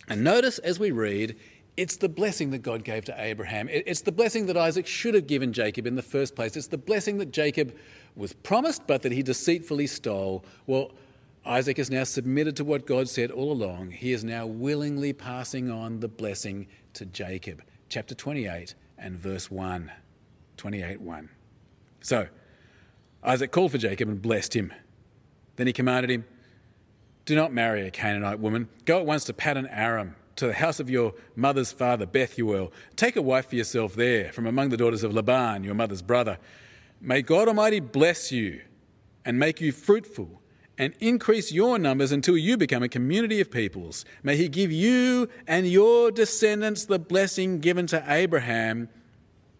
And 0.07 0.23
notice 0.23 0.59
as 0.59 0.79
we 0.79 0.91
read, 0.91 1.35
it's 1.75 1.97
the 1.97 2.09
blessing 2.09 2.49
that 2.51 2.59
God 2.59 2.83
gave 2.83 3.05
to 3.05 3.21
Abraham. 3.21 3.67
It's 3.69 4.01
the 4.01 4.11
blessing 4.11 4.47
that 4.47 4.57
Isaac 4.57 4.87
should 4.87 5.13
have 5.13 5.27
given 5.27 5.53
Jacob 5.53 5.85
in 5.85 5.95
the 5.95 6.01
first 6.01 6.35
place. 6.35 6.57
It's 6.57 6.67
the 6.67 6.77
blessing 6.77 7.19
that 7.19 7.31
Jacob 7.31 7.75
was 8.15 8.33
promised, 8.33 8.87
but 8.87 9.03
that 9.03 9.11
he 9.11 9.21
deceitfully 9.21 9.85
stole. 9.85 10.43
Well, 10.65 10.91
Isaac 11.47 11.77
has 11.77 11.89
now 11.89 12.03
submitted 12.03 12.57
to 12.57 12.65
what 12.65 12.85
God 12.85 13.07
said 13.07 13.31
all 13.31 13.51
along. 13.51 13.91
He 13.91 14.11
is 14.11 14.23
now 14.23 14.45
willingly 14.45 15.13
passing 15.13 15.71
on 15.71 16.01
the 16.01 16.07
blessing 16.07 16.67
to 16.93 17.05
Jacob. 17.05 17.63
Chapter 17.89 18.13
28 18.13 18.75
and 18.97 19.17
verse 19.17 19.49
1. 19.49 19.91
28 20.57 21.01
1. 21.01 21.29
So, 22.01 22.27
Isaac 23.23 23.51
called 23.51 23.71
for 23.71 23.77
Jacob 23.77 24.09
and 24.09 24.21
blessed 24.21 24.55
him. 24.55 24.73
Then 25.55 25.67
he 25.67 25.73
commanded 25.73 26.11
him, 26.11 26.25
Do 27.25 27.35
not 27.35 27.53
marry 27.53 27.87
a 27.87 27.91
Canaanite 27.91 28.39
woman. 28.39 28.67
Go 28.85 28.99
at 28.99 29.05
once 29.05 29.23
to 29.25 29.33
Paddan 29.33 29.67
Aram, 29.71 30.15
to 30.35 30.47
the 30.47 30.53
house 30.53 30.79
of 30.79 30.89
your 30.89 31.13
mother's 31.35 31.71
father, 31.71 32.05
Bethuel. 32.05 32.71
Take 32.95 33.15
a 33.15 33.21
wife 33.21 33.49
for 33.49 33.55
yourself 33.55 33.95
there, 33.95 34.33
from 34.33 34.45
among 34.45 34.69
the 34.69 34.77
daughters 34.77 35.03
of 35.03 35.13
Laban, 35.13 35.63
your 35.63 35.75
mother's 35.75 36.01
brother 36.01 36.37
May 36.99 37.21
God 37.21 37.47
Almighty 37.47 37.79
bless 37.79 38.31
you 38.31 38.61
and 39.23 39.37
make 39.37 39.61
you 39.61 39.71
fruitful 39.71 40.41
and 40.77 40.93
increase 40.99 41.51
your 41.51 41.79
numbers 41.79 42.11
until 42.11 42.37
you 42.37 42.57
become 42.57 42.83
a 42.83 42.89
community 42.89 43.41
of 43.41 43.49
peoples. 43.49 44.05
May 44.23 44.37
He 44.37 44.47
give 44.47 44.71
you 44.71 45.29
and 45.47 45.67
your 45.67 46.11
descendants 46.11 46.85
the 46.85 46.99
blessing 46.99 47.59
given 47.59 47.87
to 47.87 48.03
Abraham 48.07 48.89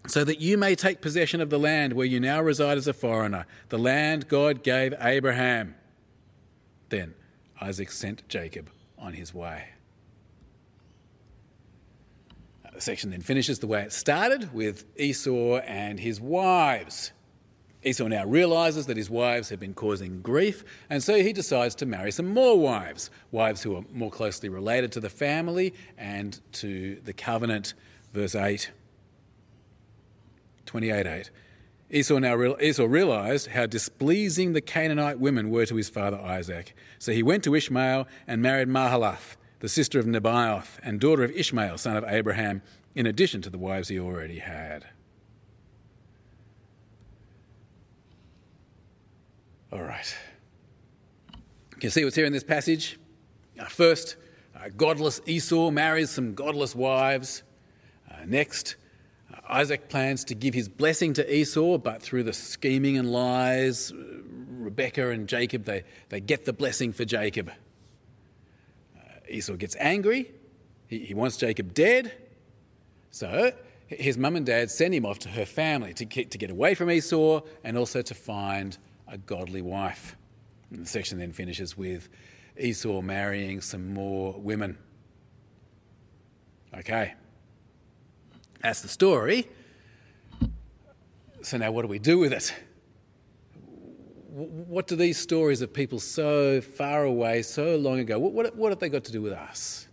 so 0.08 0.24
that 0.24 0.40
you 0.40 0.58
may 0.58 0.76
take 0.76 1.02
possession 1.02 1.42
of 1.42 1.50
the 1.50 1.60
land 1.60 1.94
where 1.94 2.06
you 2.06 2.20
now 2.20 2.42
reside 2.42 2.78
as 2.78 2.88
a 2.88 2.94
foreigner, 2.94 3.46
the 3.70 3.78
land 3.78 4.28
God 4.28 4.64
gave 4.64 4.94
Abraham. 5.00 5.76
Then 6.90 7.14
Isaac 7.60 7.92
sent 7.92 8.28
Jacob 8.30 8.70
on 8.98 9.14
his 9.14 9.34
way. 9.34 9.70
Uh, 12.66 12.70
the 12.76 12.82
section 12.82 13.12
then 13.12 13.22
finishes 13.22 13.60
the 13.60 13.68
way 13.68 13.82
it 13.82 13.92
started 13.92 14.54
with 14.54 14.86
Esau 14.98 15.58
and 15.58 16.00
his 16.00 16.22
wives. 16.22 17.12
Esau 17.84 18.08
now 18.08 18.26
realizes 18.26 18.88
that 18.88 18.98
his 18.98 19.10
wives 19.10 19.50
have 19.50 19.60
been 19.60 19.74
causing 19.74 20.22
grief, 20.22 20.64
and 20.90 21.02
so 21.02 21.22
he 21.22 21.32
decides 21.32 21.76
to 21.76 21.86
marry 21.86 22.12
some 22.12 22.28
more 22.28 22.60
wives, 22.60 23.10
wives 23.32 23.62
who 23.64 23.76
are 23.76 23.84
more 23.94 24.10
closely 24.10 24.50
related 24.50 24.92
to 24.94 25.00
the 25.00 25.10
family 25.10 25.74
and 25.98 26.40
to 26.54 27.00
the 27.06 27.14
covenant. 27.14 27.76
Verse 28.14 28.36
8, 28.36 28.72
28 30.66 31.06
8. 31.06 31.30
Esau 31.90 32.20
now 32.20 32.58
Esau 32.60 32.86
realized 32.86 33.48
how 33.48 33.66
displeasing 33.66 34.52
the 34.52 34.60
Canaanite 34.60 35.20
women 35.20 35.50
were 35.50 35.66
to 35.66 35.76
his 35.76 35.88
father 35.88 36.20
Isaac. 36.20 36.76
So 37.00 37.14
he 37.14 37.24
went 37.24 37.44
to 37.46 37.56
Ishmael 37.56 38.08
and 38.28 38.42
married 38.42 38.68
Mahalath, 38.68 39.38
the 39.60 39.70
sister 39.70 39.98
of 39.98 40.06
Nebaioth 40.06 40.80
and 40.84 41.00
daughter 41.00 41.24
of 41.24 41.32
Ishmael, 41.32 41.78
son 41.78 41.96
of 41.96 42.04
Abraham, 42.06 42.62
in 42.94 43.06
addition 43.06 43.42
to 43.44 43.50
the 43.50 43.58
wives 43.58 43.88
he 43.88 44.00
already 44.00 44.40
had. 44.40 44.88
All 49.70 49.84
right. 49.84 50.16
You 51.82 51.90
see 51.90 52.06
what's 52.06 52.16
here 52.16 52.26
in 52.26 52.32
this 52.32 52.44
passage. 52.44 52.98
Uh, 53.60 53.66
first, 53.66 54.16
uh, 54.56 54.70
godless 54.78 55.20
Esau 55.26 55.72
marries 55.72 56.10
some 56.10 56.36
godless 56.36 56.74
wives. 56.74 57.44
Uh, 58.10 58.24
next, 58.26 58.78
uh, 59.34 59.40
Isaac 59.50 59.90
plans 59.90 60.24
to 60.26 60.36
give 60.36 60.54
his 60.54 60.70
blessing 60.70 61.12
to 61.14 61.36
Esau, 61.36 61.80
but 61.80 62.02
through 62.02 62.24
the 62.24 62.32
scheming 62.32 62.98
and 62.98 63.12
lies, 63.12 63.92
uh, 63.92 63.96
Rebecca 64.52 65.10
and 65.10 65.28
Jacob, 65.28 65.66
they, 65.66 65.84
they 66.08 66.22
get 66.22 66.46
the 66.46 66.54
blessing 66.54 66.94
for 66.94 67.04
Jacob. 67.04 67.52
Uh, 68.98 69.02
Esau 69.28 69.56
gets 69.56 69.76
angry. 69.82 70.32
He, 70.88 71.00
he 71.00 71.14
wants 71.14 71.36
Jacob 71.36 71.74
dead. 71.74 72.14
So 73.12 73.52
his 73.88 74.18
mum 74.18 74.38
and 74.38 74.46
dad 74.46 74.72
send 74.72 74.94
him 74.94 75.06
off 75.06 75.20
to 75.20 75.30
her 75.30 75.46
family 75.46 75.94
to 75.96 76.06
get, 76.06 76.32
to 76.32 76.38
get 76.38 76.52
away 76.52 76.74
from 76.74 76.90
Esau 76.90 77.42
and 77.66 77.78
also 77.78 78.02
to 78.02 78.14
find 78.14 78.78
a 79.08 79.18
godly 79.18 79.62
wife. 79.62 80.16
And 80.72 80.82
the 80.84 80.90
section 80.90 81.18
then 81.20 81.32
finishes 81.32 81.78
with 81.78 82.10
Esau 82.60 83.02
marrying 83.02 83.62
some 83.62 83.94
more 83.94 84.34
women. 84.34 84.78
Okay, 86.78 87.14
that's 88.62 88.82
the 88.82 88.88
story. 88.88 89.48
So 91.42 91.58
now 91.58 91.72
what 91.72 91.84
do 91.84 91.88
we 91.88 92.00
do 92.00 92.20
with 92.20 92.34
it? 92.34 92.54
What 94.30 94.86
do 94.88 94.96
these 94.96 95.18
stories 95.18 95.62
of 95.62 95.74
people 95.74 96.00
so 96.00 96.62
far 96.62 97.04
away, 97.06 97.42
so 97.42 97.78
long 97.78 98.00
ago, 98.00 98.20
what, 98.20 98.56
what 98.56 98.72
have 98.72 98.80
they 98.80 98.90
got 98.90 99.04
to 99.06 99.12
do 99.12 99.22
with 99.22 99.34
us? 99.34 99.88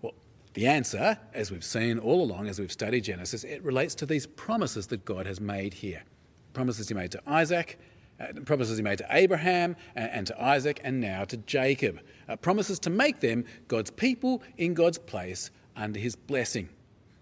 Well, 0.00 0.14
the 0.54 0.66
answer, 0.66 1.18
as 1.34 1.50
we've 1.50 1.64
seen 1.64 1.98
all 1.98 2.22
along 2.22 2.48
as 2.48 2.60
we've 2.60 2.70
studied 2.70 3.04
Genesis, 3.04 3.42
it 3.42 3.62
relates 3.64 3.94
to 3.96 4.06
these 4.06 4.26
promises 4.26 4.86
that 4.88 5.04
God 5.04 5.26
has 5.26 5.40
made 5.40 5.74
here. 5.74 6.02
Promises 6.52 6.88
he 6.88 6.94
made 6.94 7.10
to 7.12 7.22
Isaac, 7.26 7.78
uh, 8.20 8.26
promises 8.44 8.76
he 8.76 8.82
made 8.82 8.98
to 8.98 9.06
Abraham 9.10 9.76
and, 9.94 10.10
and, 10.10 10.26
to 10.26 10.42
Isaac 10.42 10.80
and 10.84 11.00
now 11.00 11.24
to 11.24 11.36
Jacob. 11.38 12.00
Uh, 12.28 12.36
promises 12.36 12.78
to 12.80 12.90
make 12.90 13.20
them 13.20 13.44
God's 13.68 13.90
people 13.90 14.42
in 14.58 14.74
God's 14.74 14.98
place 14.98 15.50
under 15.76 15.98
his 15.98 16.14
blessing. 16.14 16.68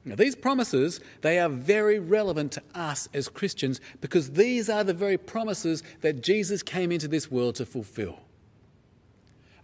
Now, 0.04 0.14
these 0.14 0.34
promises, 0.34 1.00
they 1.20 1.38
are 1.38 1.48
very 1.48 1.98
relevant 1.98 2.52
to 2.52 2.62
us 2.74 3.08
as 3.12 3.28
Christians 3.28 3.80
because 4.00 4.30
these 4.30 4.70
are 4.70 4.82
the 4.82 4.94
very 4.94 5.18
promises 5.18 5.82
that 6.00 6.22
Jesus 6.22 6.62
came 6.62 6.90
into 6.90 7.06
this 7.06 7.30
world 7.30 7.56
to 7.56 7.66
fulfill. 7.66 8.20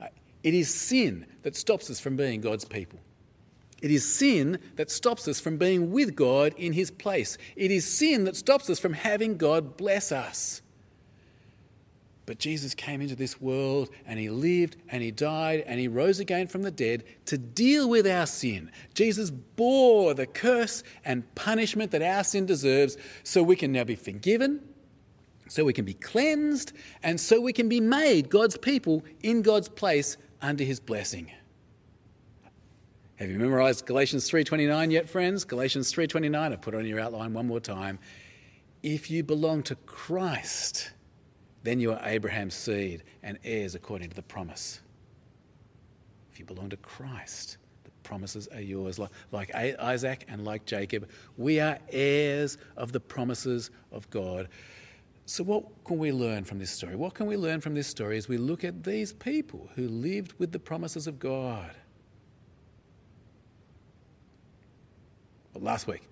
Uh, 0.00 0.08
it 0.42 0.52
is 0.52 0.72
sin 0.72 1.26
that 1.42 1.56
stops 1.56 1.90
us 1.90 2.00
from 2.00 2.16
being 2.16 2.42
God's 2.42 2.66
people. 2.66 2.98
It 3.82 3.90
is 3.90 4.10
sin 4.10 4.58
that 4.76 4.90
stops 4.90 5.28
us 5.28 5.38
from 5.38 5.58
being 5.58 5.90
with 5.90 6.16
God 6.16 6.54
in 6.56 6.72
His 6.72 6.90
place. 6.90 7.36
It 7.56 7.70
is 7.70 7.86
sin 7.86 8.24
that 8.24 8.36
stops 8.36 8.70
us 8.70 8.78
from 8.78 8.94
having 8.94 9.36
God 9.36 9.76
bless 9.76 10.12
us. 10.12 10.62
But 12.26 12.40
Jesus 12.40 12.74
came 12.74 13.00
into 13.00 13.14
this 13.14 13.40
world 13.40 13.88
and 14.04 14.18
he 14.18 14.28
lived 14.28 14.76
and 14.88 15.00
he 15.00 15.12
died 15.12 15.62
and 15.64 15.78
he 15.78 15.86
rose 15.86 16.18
again 16.18 16.48
from 16.48 16.62
the 16.62 16.72
dead 16.72 17.04
to 17.26 17.38
deal 17.38 17.88
with 17.88 18.04
our 18.04 18.26
sin. 18.26 18.72
Jesus 18.94 19.30
bore 19.30 20.12
the 20.12 20.26
curse 20.26 20.82
and 21.04 21.32
punishment 21.36 21.92
that 21.92 22.02
our 22.02 22.24
sin 22.24 22.44
deserves 22.44 22.96
so 23.22 23.44
we 23.44 23.54
can 23.54 23.70
now 23.70 23.84
be 23.84 23.94
forgiven, 23.94 24.60
so 25.48 25.64
we 25.64 25.72
can 25.72 25.84
be 25.84 25.94
cleansed, 25.94 26.72
and 27.04 27.20
so 27.20 27.40
we 27.40 27.52
can 27.52 27.68
be 27.68 27.80
made 27.80 28.28
God's 28.28 28.56
people 28.56 29.04
in 29.22 29.42
God's 29.42 29.68
place 29.68 30.16
under 30.42 30.64
his 30.64 30.80
blessing. 30.80 31.30
Have 33.16 33.30
you 33.30 33.38
memorized 33.38 33.86
Galatians 33.86 34.28
3:29 34.30 34.90
yet, 34.90 35.08
friends? 35.08 35.44
Galatians 35.44 35.90
3:29, 35.90 36.52
I've 36.52 36.60
put 36.60 36.74
on 36.74 36.84
your 36.84 37.00
outline 37.00 37.32
one 37.32 37.46
more 37.46 37.60
time. 37.60 37.98
If 38.82 39.10
you 39.10 39.22
belong 39.22 39.62
to 39.64 39.74
Christ, 39.74 40.92
then 41.62 41.80
you 41.80 41.92
are 41.92 42.00
Abraham's 42.04 42.54
seed 42.54 43.02
and 43.22 43.38
heirs 43.42 43.74
according 43.74 44.10
to 44.10 44.16
the 44.16 44.22
promise. 44.22 44.82
If 46.30 46.38
you 46.38 46.44
belong 46.44 46.68
to 46.68 46.76
Christ, 46.76 47.56
the 47.84 47.90
promises 48.02 48.48
are 48.48 48.60
yours. 48.60 49.00
Like, 49.32 49.54
Isaac 49.54 50.26
and 50.28 50.44
like 50.44 50.66
Jacob, 50.66 51.08
we 51.38 51.58
are 51.58 51.78
heirs 51.90 52.58
of 52.76 52.92
the 52.92 53.00
promises 53.00 53.70
of 53.90 54.10
God. 54.10 54.48
So, 55.24 55.42
what 55.42 55.84
can 55.84 55.96
we 55.96 56.12
learn 56.12 56.44
from 56.44 56.58
this 56.58 56.70
story? 56.70 56.94
What 56.96 57.14
can 57.14 57.26
we 57.26 57.38
learn 57.38 57.62
from 57.62 57.74
this 57.74 57.88
story 57.88 58.18
as 58.18 58.28
we 58.28 58.36
look 58.36 58.62
at 58.62 58.84
these 58.84 59.14
people 59.14 59.70
who 59.74 59.88
lived 59.88 60.34
with 60.38 60.52
the 60.52 60.60
promises 60.60 61.06
of 61.06 61.18
God? 61.18 61.74
Well, 65.56 65.64
last 65.64 65.86
week, 65.86 66.02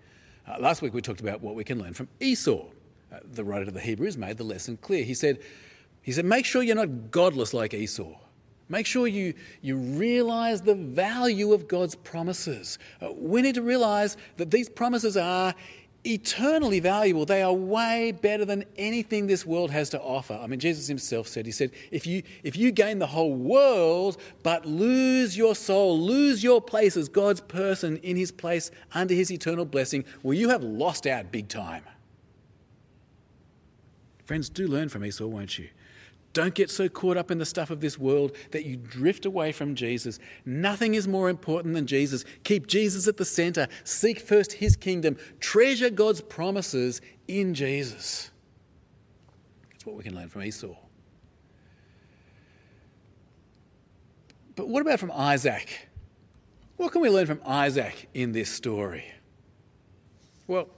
uh, 0.48 0.56
last 0.58 0.80
week 0.80 0.94
we 0.94 1.02
talked 1.02 1.20
about 1.20 1.42
what 1.42 1.54
we 1.54 1.64
can 1.64 1.78
learn 1.78 1.92
from 1.92 2.08
Esau. 2.18 2.64
Uh, 3.12 3.18
the 3.34 3.44
writer 3.44 3.68
of 3.68 3.74
the 3.74 3.80
Hebrews 3.80 4.16
made 4.16 4.38
the 4.38 4.44
lesson 4.44 4.78
clear. 4.78 5.04
He 5.04 5.12
said, 5.12 5.38
he 6.00 6.12
said, 6.12 6.24
make 6.24 6.46
sure 6.46 6.62
you're 6.62 6.74
not 6.74 7.10
godless 7.10 7.52
like 7.52 7.74
Esau. 7.74 8.14
Make 8.70 8.86
sure 8.86 9.06
you, 9.06 9.34
you 9.60 9.76
realize 9.76 10.62
the 10.62 10.74
value 10.74 11.52
of 11.52 11.68
God's 11.68 11.94
promises. 11.94 12.78
Uh, 13.02 13.12
we 13.12 13.42
need 13.42 13.54
to 13.56 13.62
realize 13.62 14.16
that 14.38 14.50
these 14.50 14.70
promises 14.70 15.14
are 15.14 15.54
eternally 16.04 16.80
valuable. 16.80 17.24
They 17.24 17.42
are 17.42 17.52
way 17.52 18.12
better 18.12 18.44
than 18.44 18.64
anything 18.76 19.26
this 19.26 19.46
world 19.46 19.70
has 19.70 19.88
to 19.90 20.00
offer. 20.00 20.34
I 20.34 20.46
mean, 20.46 20.60
Jesus 20.60 20.86
himself 20.86 21.28
said, 21.28 21.46
He 21.46 21.52
said, 21.52 21.70
if 21.90 22.06
you, 22.06 22.22
if 22.42 22.56
you 22.56 22.70
gain 22.70 22.98
the 22.98 23.06
whole 23.06 23.34
world 23.34 24.16
but 24.42 24.66
lose 24.66 25.36
your 25.36 25.54
soul, 25.54 25.98
lose 25.98 26.44
your 26.44 26.60
place 26.60 26.96
as 26.96 27.08
God's 27.08 27.40
person 27.40 27.96
in 27.98 28.16
His 28.16 28.30
place 28.30 28.70
under 28.92 29.14
His 29.14 29.30
eternal 29.30 29.64
blessing, 29.64 30.04
well, 30.22 30.34
you 30.34 30.50
have 30.50 30.62
lost 30.62 31.06
out 31.06 31.32
big 31.32 31.48
time. 31.48 31.82
Friends, 34.24 34.48
do 34.48 34.66
learn 34.66 34.88
from 34.88 35.04
Esau, 35.04 35.26
won't 35.26 35.58
you? 35.58 35.68
Don't 36.34 36.52
get 36.52 36.68
so 36.68 36.88
caught 36.88 37.16
up 37.16 37.30
in 37.30 37.38
the 37.38 37.46
stuff 37.46 37.70
of 37.70 37.80
this 37.80 37.96
world 37.96 38.36
that 38.50 38.66
you 38.66 38.76
drift 38.76 39.24
away 39.24 39.52
from 39.52 39.76
Jesus. 39.76 40.18
Nothing 40.44 40.94
is 40.94 41.06
more 41.06 41.30
important 41.30 41.74
than 41.74 41.86
Jesus. 41.86 42.24
Keep 42.42 42.66
Jesus 42.66 43.06
at 43.06 43.16
the 43.16 43.24
center. 43.24 43.68
Seek 43.84 44.18
first 44.18 44.54
his 44.54 44.74
kingdom. 44.74 45.16
Treasure 45.38 45.90
God's 45.90 46.20
promises 46.20 47.00
in 47.28 47.54
Jesus. 47.54 48.30
That's 49.70 49.86
what 49.86 49.94
we 49.94 50.02
can 50.02 50.16
learn 50.16 50.28
from 50.28 50.42
Esau. 50.42 50.74
But 54.56 54.68
what 54.68 54.82
about 54.82 54.98
from 54.98 55.12
Isaac? 55.12 55.88
What 56.76 56.90
can 56.90 57.00
we 57.00 57.10
learn 57.10 57.26
from 57.26 57.40
Isaac 57.46 58.08
in 58.12 58.32
this 58.32 58.50
story? 58.50 59.04
Well, 60.48 60.68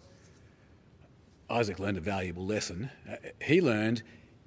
Isaac 1.48 1.78
learned 1.78 1.96
a 1.96 2.02
valuable 2.02 2.44
lesson. 2.44 2.90
Uh, 3.10 3.16
he 3.40 3.62
learned 3.62 4.02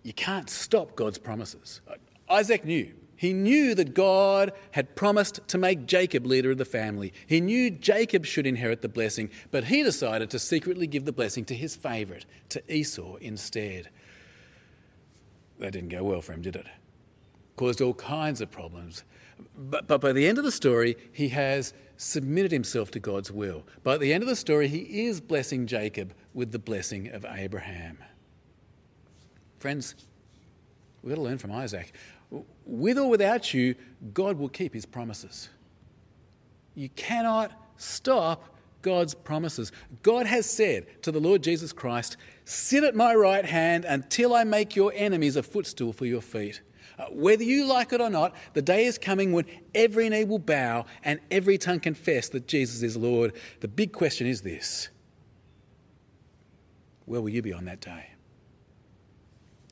you 0.10 0.14
can't 0.14 0.50
stop 0.50 0.96
God's 0.96 1.20
promises. 1.20 1.82
Isaac 2.28 2.66
knew. 2.66 2.92
He 3.16 3.32
knew 3.32 3.76
that 3.76 3.94
God 3.94 4.54
had 4.72 4.96
promised 4.96 5.40
to 5.50 5.60
make 5.60 5.86
Jacob 5.86 6.26
leader 6.26 6.50
of 6.50 6.58
the 6.58 6.66
family. 6.66 7.14
He 7.28 7.40
knew 7.40 7.70
Jacob 7.70 8.26
should 8.26 8.48
inherit 8.48 8.82
the 8.82 8.90
blessing, 8.90 9.30
but 9.52 9.66
he 9.66 9.84
decided 9.84 10.32
to 10.32 10.40
secretly 10.40 10.88
give 10.88 11.06
the 11.06 11.12
blessing 11.12 11.46
to 11.46 11.54
his 11.54 11.76
favourite, 11.76 12.26
to 12.50 12.64
Esau 12.74 13.18
instead. 13.18 13.90
That 15.60 15.74
didn't 15.74 15.90
go 15.90 16.04
well 16.04 16.24
for 16.24 16.34
him, 16.34 16.42
did 16.42 16.56
it? 16.56 16.66
Caused 17.56 17.80
all 17.80 17.94
kinds 17.94 18.42
of 18.42 18.50
problems. 18.50 19.04
But, 19.56 19.86
but 19.86 20.02
by 20.02 20.12
the 20.12 20.26
end 20.26 20.40
of 20.40 20.44
the 20.44 20.52
story, 20.52 20.98
he 21.12 21.30
has 21.30 21.72
submitted 21.98 22.52
himself 22.52 22.90
to 22.92 23.00
God's 23.00 23.32
will. 23.32 23.64
By 23.84 24.00
the 24.00 24.12
end 24.12 24.24
of 24.24 24.30
the 24.30 24.36
story, 24.36 24.70
he 24.70 25.06
is 25.06 25.22
blessing 25.22 25.68
Jacob 25.68 26.16
with 26.34 26.52
the 26.52 26.58
blessing 26.58 27.10
of 27.10 27.28
Abraham. 27.30 28.00
Friends, 29.60 29.96
we've 31.02 31.12
got 31.12 31.16
to 31.16 31.22
learn 31.22 31.38
from 31.38 31.52
Isaac. 31.52 31.94
With 32.66 32.98
or 32.98 33.10
without 33.10 33.54
you, 33.54 33.76
God 34.14 34.38
will 34.38 34.50
keep 34.50 34.74
his 34.74 34.86
promises. 34.86 35.50
You 36.76 36.90
cannot 36.90 37.52
stop 37.78 38.56
God's 38.82 39.14
promises. 39.14 39.72
God 40.04 40.26
has 40.26 40.50
said 40.50 41.04
to 41.04 41.12
the 41.12 41.20
Lord 41.20 41.44
Jesus 41.44 41.74
Christ, 41.74 42.16
Sit 42.46 42.84
at 42.84 42.96
my 42.96 43.14
right 43.14 43.46
hand 43.46 43.86
until 43.86 44.34
I 44.34 44.44
make 44.44 44.76
your 44.76 44.94
enemies 44.96 45.36
a 45.36 45.44
footstool 45.44 45.92
for 45.92 46.06
your 46.06 46.22
feet. 46.22 46.62
Uh, 46.98 47.06
whether 47.12 47.44
you 47.44 47.66
like 47.66 47.94
it 47.94 48.02
or 48.02 48.10
not, 48.10 48.36
the 48.54 48.62
day 48.62 48.86
is 48.86 48.98
coming 48.98 49.32
when 49.32 49.46
every 49.74 50.10
knee 50.10 50.26
will 50.26 50.40
bow 50.40 50.86
and 51.04 51.20
every 51.32 51.58
tongue 51.58 51.80
confess 51.80 52.30
that 52.30 52.48
Jesus 52.48 52.82
is 52.82 52.98
Lord. 52.98 53.34
The 53.60 53.68
big 53.68 53.92
question 53.92 54.28
is 54.28 54.42
this 54.42 54.90
Where 57.06 57.22
will 57.22 57.30
you 57.30 57.42
be 57.42 57.54
on 57.54 57.66
that 57.66 57.82
day? 57.82 58.12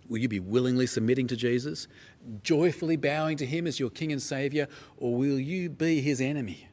Will 0.09 0.19
you 0.19 0.29
be 0.29 0.39
willingly 0.39 0.87
submitting 0.87 1.27
to 1.27 1.35
Jesus, 1.35 1.87
joyfully 2.43 2.95
bowing 2.95 3.37
to 3.37 3.45
Him 3.45 3.67
as 3.67 3.79
your 3.79 3.89
King 3.89 4.11
and 4.11 4.21
Saviour, 4.21 4.67
or 4.97 5.15
will 5.15 5.39
you 5.39 5.69
be 5.69 6.01
His 6.01 6.21
enemy? 6.21 6.69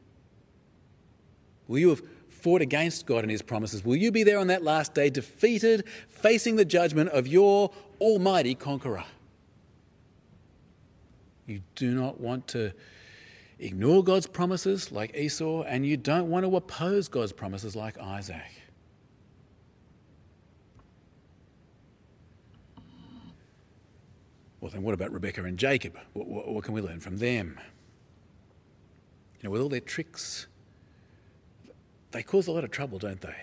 Will 1.67 1.79
you 1.79 1.89
have 1.89 2.01
fought 2.29 2.61
against 2.61 3.05
God 3.05 3.23
and 3.23 3.31
His 3.31 3.41
promises? 3.41 3.83
Will 3.83 3.95
you 3.95 4.11
be 4.11 4.23
there 4.23 4.39
on 4.39 4.47
that 4.47 4.63
last 4.63 4.93
day, 4.93 5.09
defeated, 5.09 5.85
facing 6.07 6.55
the 6.55 6.65
judgment 6.65 7.09
of 7.09 7.27
your 7.27 7.71
almighty 7.99 8.55
conqueror? 8.55 9.03
You 11.45 11.61
do 11.75 11.93
not 11.93 12.19
want 12.19 12.47
to 12.49 12.71
ignore 13.59 14.03
God's 14.03 14.27
promises 14.27 14.91
like 14.91 15.15
Esau, 15.15 15.63
and 15.63 15.85
you 15.85 15.97
don't 15.97 16.29
want 16.29 16.45
to 16.45 16.55
oppose 16.55 17.07
God's 17.07 17.33
promises 17.33 17.75
like 17.75 17.97
Isaac. 17.99 18.64
Well, 24.65 24.71
then 24.71 24.81
what 24.81 24.95
about 24.95 25.11
Rebecca 25.11 25.43
and 25.43 25.59
Jacob? 25.59 25.95
What, 26.13 26.27
what, 26.27 26.47
what 26.47 26.63
can 26.63 26.73
we 26.73 26.81
learn 26.81 26.99
from 26.99 27.17
them? 27.17 27.59
You 29.35 29.43
know, 29.43 29.51
with 29.51 29.61
all 29.61 29.69
their 29.69 29.79
tricks, 29.79 30.47
they 32.09 32.23
cause 32.23 32.47
a 32.47 32.51
lot 32.51 32.63
of 32.63 32.71
trouble, 32.71 32.97
don't 32.97 33.21
they? 33.21 33.35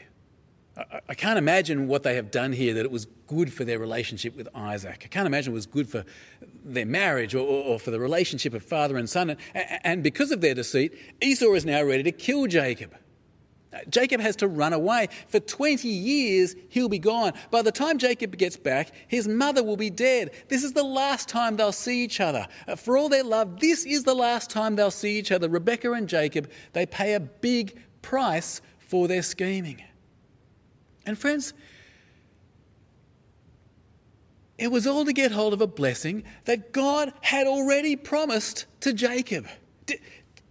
I, 0.77 1.01
I 1.11 1.15
can't 1.15 1.39
imagine 1.39 1.87
what 1.87 2.03
they 2.03 2.17
have 2.17 2.33
done 2.33 2.53
here 2.53 2.75
that 2.75 2.85
it 2.85 2.91
was 2.91 3.07
good 3.29 3.53
for 3.53 3.65
their 3.65 3.79
relationship 3.79 4.35
with 4.35 4.49
Isaac. 4.53 5.03
I 5.05 5.07
can't 5.07 5.29
imagine 5.29 5.53
it 5.53 5.55
was 5.55 5.67
good 5.67 5.89
for 5.89 6.05
their 6.65 6.87
marriage 6.87 7.37
or, 7.37 7.47
or, 7.47 7.79
for 7.79 7.93
the 7.93 8.01
relationship 8.01 8.53
of 8.53 8.65
father 8.65 8.97
and 8.97 9.09
son. 9.09 9.31
And, 9.31 9.39
and 9.85 10.03
because 10.03 10.33
of 10.33 10.41
their 10.41 10.55
deceit, 10.55 10.93
Esau 11.21 11.53
is 11.53 11.65
now 11.65 11.85
ready 11.85 12.03
to 12.03 12.11
kill 12.11 12.49
Jacob. 12.49 12.97
Jacob 13.89 14.21
has 14.21 14.37
to 14.37 14.49
run 14.49 14.73
away. 14.73 15.09
For 15.29 15.41
20 15.41 15.89
years, 15.89 16.55
he'll 16.69 16.89
be 16.89 16.99
gone. 16.99 17.33
By 17.51 17.63
the 17.63 17.73
time 17.73 17.99
Jacob 17.99 18.37
gets 18.37 18.57
back, 18.57 18.93
his 19.09 19.27
mother 19.27 19.63
will 19.63 19.77
be 19.77 19.91
dead. 19.91 20.31
This 20.49 20.63
is 20.63 20.73
the 20.73 20.83
last 20.83 21.29
time 21.29 21.57
they'll 21.57 21.73
see 21.73 22.05
each 22.05 22.21
other. 22.21 22.47
Uh, 22.69 22.77
for 22.77 22.97
all 22.97 23.09
their 23.09 23.25
love, 23.25 23.61
this 23.61 23.87
is 23.87 24.05
the 24.05 24.15
last 24.15 24.51
time 24.51 24.77
they'll 24.77 24.91
see 24.91 25.19
each 25.19 25.33
other. 25.33 25.49
Rebecca 25.49 25.93
and 25.93 26.09
Jacob, 26.09 26.51
they 26.75 26.85
pay 26.85 27.15
a 27.15 27.21
big 27.21 27.81
price 28.03 28.61
for 28.79 29.09
their 29.09 29.23
scheming. 29.23 29.83
And 31.07 31.19
friends, 31.19 31.55
it 34.59 34.71
was 34.71 34.87
all 34.87 35.05
to 35.05 35.13
get 35.13 35.33
hold 35.33 35.55
of 35.55 35.61
a 35.61 35.67
blessing 35.67 36.25
that 36.45 36.73
God 36.73 37.13
had 37.23 37.47
already 37.47 37.97
promised 37.97 38.67
to 38.81 38.93
Jacob. 38.93 39.47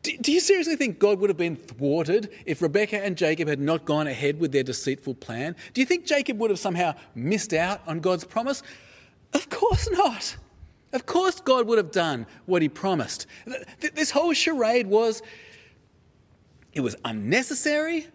Do, 0.03 0.31
you 0.31 0.39
seriously 0.39 0.75
think 0.75 0.97
God 0.97 1.19
would 1.19 1.29
have 1.29 1.37
been 1.37 1.55
thwarted 1.55 2.31
if 2.45 2.61
Rebecca 2.61 3.03
and 3.03 3.15
Jacob 3.15 3.47
had 3.47 3.59
not 3.59 3.85
gone 3.85 4.07
ahead 4.07 4.39
with 4.39 4.51
their 4.51 4.63
deceitful 4.63 5.13
plan? 5.15 5.55
Do 5.73 5.81
you 5.81 5.85
think 5.85 6.05
Jacob 6.05 6.39
would 6.39 6.49
have 6.49 6.59
somehow 6.59 6.95
missed 7.13 7.53
out 7.53 7.81
on 7.85 7.99
God's 7.99 8.23
promise? 8.23 8.63
Of 9.33 9.49
course 9.49 9.87
not. 9.91 10.37
Of 10.91 11.05
course, 11.05 11.39
God 11.39 11.67
would 11.67 11.77
have 11.77 11.91
done 11.91 12.25
what 12.47 12.61
he 12.61 12.69
promised. 12.69 13.27
This 13.93 14.11
whole 14.11 14.33
charade 14.33 14.87
was 14.87 15.21
it 16.73 16.81
was 16.81 16.95
unnecessary 17.05 18.07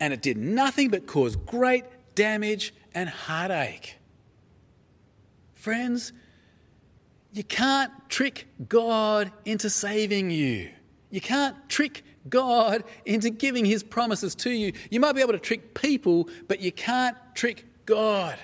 and 0.00 0.12
it 0.12 0.20
did 0.20 0.36
nothing 0.36 0.88
but 0.88 1.06
cause 1.06 1.36
great 1.36 1.84
damage 2.14 2.74
and 2.94 3.08
heartache. 3.08 3.98
Friends, 5.54 6.12
you 7.32 7.44
can't 7.44 7.92
trick 8.08 8.46
God 8.68 9.30
into 9.44 9.70
saving 9.70 10.30
you. 10.30 10.70
You 11.10 11.20
can't 11.20 11.56
trick 11.68 12.04
God 12.28 12.84
into 13.04 13.30
giving 13.30 13.64
his 13.64 13.82
promises 13.82 14.34
to 14.36 14.50
you. 14.50 14.72
You 14.90 15.00
might 15.00 15.14
be 15.14 15.20
able 15.20 15.32
to 15.32 15.38
trick 15.38 15.74
people, 15.74 16.28
but 16.46 16.60
you 16.60 16.72
can't 16.72 17.16
trick 17.34 17.64
God. 17.86 18.38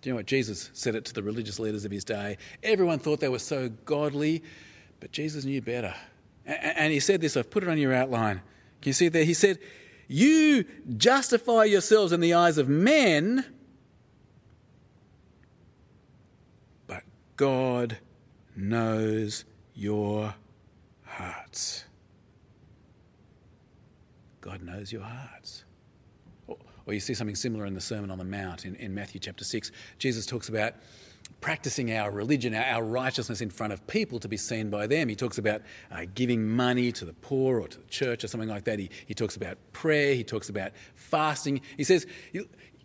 Do 0.00 0.08
you 0.08 0.12
know 0.12 0.16
what? 0.18 0.26
Jesus 0.26 0.70
said 0.72 0.94
it 0.94 1.04
to 1.06 1.12
the 1.14 1.22
religious 1.22 1.58
leaders 1.58 1.84
of 1.84 1.90
his 1.90 2.04
day. 2.04 2.38
Everyone 2.62 2.98
thought 2.98 3.20
they 3.20 3.28
were 3.28 3.38
so 3.38 3.68
godly, 3.84 4.42
but 4.98 5.12
Jesus 5.12 5.44
knew 5.44 5.60
better. 5.60 5.94
And 6.46 6.92
he 6.92 7.00
said 7.00 7.20
this, 7.20 7.36
I've 7.36 7.50
put 7.50 7.62
it 7.62 7.68
on 7.68 7.76
your 7.76 7.92
outline. 7.92 8.40
Can 8.80 8.90
you 8.90 8.92
see 8.94 9.06
it 9.06 9.12
there? 9.12 9.24
He 9.24 9.34
said, 9.34 9.58
You 10.08 10.64
justify 10.96 11.64
yourselves 11.64 12.12
in 12.12 12.20
the 12.20 12.32
eyes 12.32 12.56
of 12.56 12.66
men, 12.66 13.44
but 16.86 17.02
God 17.36 17.98
knows 18.56 19.44
your 19.74 20.34
hearts. 21.20 21.84
God 24.40 24.62
knows 24.62 24.92
your 24.92 25.02
hearts. 25.02 25.64
Or, 26.86 26.94
you 26.94 27.00
see 27.00 27.14
something 27.14 27.36
similar 27.36 27.66
in 27.66 27.74
the 27.74 27.80
Sermon 27.80 28.10
on 28.10 28.18
the 28.18 28.24
Mount 28.24 28.64
in, 28.64 28.74
in 28.76 28.94
Matthew 28.94 29.20
chapter 29.20 29.44
6. 29.44 29.70
Jesus 29.98 30.26
talks 30.26 30.48
about 30.48 30.74
practicing 31.40 31.92
our 31.92 32.10
religion, 32.10 32.54
our 32.54 32.82
righteousness 32.82 33.40
in 33.40 33.50
front 33.50 33.72
of 33.72 33.86
people 33.86 34.18
to 34.18 34.28
be 34.28 34.36
seen 34.36 34.70
by 34.70 34.86
them. 34.86 35.08
He 35.08 35.14
talks 35.14 35.38
about 35.38 35.62
uh, 35.90 36.06
giving 36.14 36.48
money 36.48 36.92
to 36.92 37.04
the 37.04 37.12
poor 37.12 37.60
or 37.60 37.68
to 37.68 37.78
the 37.78 37.86
church 37.86 38.24
or 38.24 38.28
something 38.28 38.48
like 38.48 38.64
that. 38.64 38.78
He, 38.78 38.90
he 39.06 39.14
talks 39.14 39.36
about 39.36 39.56
prayer. 39.72 40.14
He 40.14 40.24
talks 40.24 40.48
about 40.48 40.72
fasting. 40.94 41.60
He 41.76 41.84
says, 41.84 42.06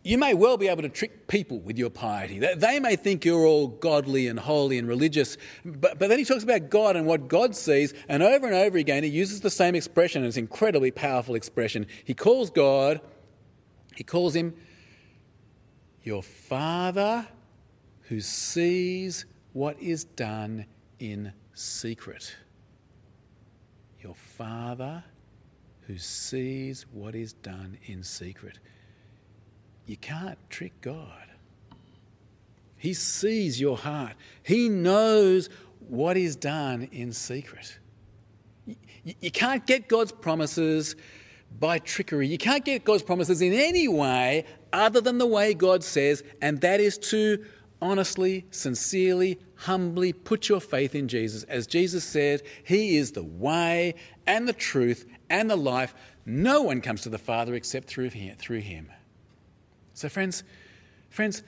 you 0.05 0.19
may 0.19 0.35
well 0.35 0.55
be 0.55 0.67
able 0.67 0.83
to 0.83 0.89
trick 0.89 1.27
people 1.27 1.59
with 1.59 1.79
your 1.79 1.89
piety. 1.89 2.37
They 2.37 2.79
may 2.79 2.95
think 2.95 3.25
you're 3.25 3.47
all 3.47 3.67
godly 3.67 4.27
and 4.27 4.37
holy 4.37 4.77
and 4.77 4.87
religious, 4.87 5.35
but, 5.65 5.97
but 5.97 6.09
then 6.09 6.19
he 6.19 6.25
talks 6.25 6.43
about 6.43 6.69
God 6.69 6.95
and 6.95 7.07
what 7.07 7.27
God 7.27 7.55
sees, 7.55 7.91
and 8.07 8.21
over 8.21 8.45
and 8.45 8.55
over 8.55 8.77
again 8.77 9.03
he 9.03 9.09
uses 9.09 9.41
the 9.41 9.49
same 9.49 9.73
expression, 9.73 10.21
and 10.21 10.27
it's 10.27 10.37
an 10.37 10.43
incredibly 10.43 10.91
powerful 10.91 11.33
expression. 11.33 11.87
He 12.03 12.13
calls 12.13 12.51
God, 12.51 13.01
he 13.95 14.03
calls 14.03 14.35
him 14.35 14.53
your 16.03 16.21
Father 16.21 17.27
who 18.01 18.21
sees 18.21 19.25
what 19.53 19.81
is 19.81 20.03
done 20.03 20.67
in 20.99 21.33
secret. 21.55 22.35
Your 24.01 24.13
Father 24.13 25.03
who 25.87 25.97
sees 25.97 26.85
what 26.91 27.15
is 27.15 27.33
done 27.33 27.79
in 27.85 28.03
secret. 28.03 28.59
You 29.85 29.97
can't 29.97 30.37
trick 30.49 30.81
God. 30.81 31.25
He 32.77 32.93
sees 32.93 33.59
your 33.59 33.77
heart, 33.77 34.13
He 34.43 34.69
knows 34.69 35.49
what 35.87 36.17
is 36.17 36.35
done 36.35 36.89
in 36.91 37.13
secret. 37.13 37.79
You 39.03 39.31
can't 39.31 39.65
get 39.67 39.87
God's 39.87 40.11
promises 40.11 40.95
by 41.59 41.79
trickery. 41.79 42.27
You 42.27 42.39
can't 42.39 42.65
get 42.65 42.83
God's 42.83 43.03
promises 43.03 43.41
in 43.41 43.53
any 43.53 43.87
way 43.87 44.45
other 44.73 44.99
than 44.99 45.19
the 45.19 45.27
way 45.27 45.53
God 45.53 45.83
says, 45.83 46.23
and 46.41 46.59
that 46.61 46.79
is 46.79 46.97
to 46.97 47.43
honestly, 47.81 48.45
sincerely, 48.51 49.39
humbly 49.55 50.11
put 50.11 50.49
your 50.49 50.59
faith 50.59 50.95
in 50.95 51.07
Jesus. 51.07 51.43
As 51.43 51.67
Jesus 51.67 52.03
said, 52.03 52.41
He 52.63 52.97
is 52.97 53.11
the 53.11 53.23
way 53.23 53.95
and 54.25 54.47
the 54.47 54.53
truth 54.53 55.05
and 55.29 55.49
the 55.49 55.55
life. 55.55 55.93
No 56.25 56.63
one 56.63 56.81
comes 56.81 57.01
to 57.01 57.09
the 57.09 57.17
Father 57.17 57.53
except 57.53 57.87
through 57.87 58.09
Him. 58.09 58.89
So, 59.95 60.09
friends, 60.09 60.43
friends, 61.09 61.41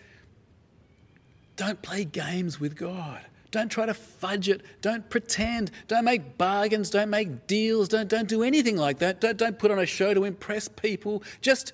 don't 1.58 1.82
play 1.82 2.06
games 2.06 2.60
with 2.60 2.76
God. 2.76 3.22
Don't 3.52 3.70
try 3.70 3.86
to 3.86 3.94
fudge 3.94 4.50
it. 4.50 4.62
Don't 4.82 5.10
pretend. 5.10 5.72
Don't 5.88 6.06
make 6.06 6.38
bargains. 6.38 6.90
Don't 6.90 7.10
make 7.10 7.46
deals. 7.46 7.90
Don't, 7.90 8.08
don't 8.08 8.28
do 8.28 8.44
anything 8.44 8.78
like 8.78 9.00
that. 9.00 9.22
Don't, 9.22 9.38
don't 9.38 9.60
put 9.60 9.70
on 9.70 9.80
a 9.80 9.86
show 9.86 10.14
to 10.14 10.24
impress 10.24 10.68
people. 10.68 11.24
Just 11.42 11.74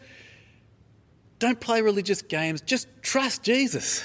don't 1.40 1.60
play 1.60 1.82
religious 1.82 2.22
games. 2.22 2.62
Just 2.62 2.88
trust 3.02 3.44
Jesus. 3.44 4.04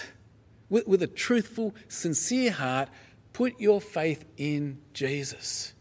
With, 0.69 0.87
with 0.87 1.03
a 1.03 1.07
truthful, 1.07 1.75
sincere 1.89 2.51
heart, 2.51 2.91
put 3.33 3.59
your 3.59 3.81
faith 3.81 4.25
in 4.37 4.79
Jesus. 4.93 5.73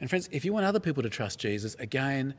And, 0.00 0.10
friends, 0.10 0.28
if 0.32 0.44
you 0.44 0.52
want 0.52 0.66
other 0.66 0.80
people 0.80 1.02
to 1.02 1.08
trust 1.08 1.38
Jesus, 1.38 1.74
again, 1.76 2.34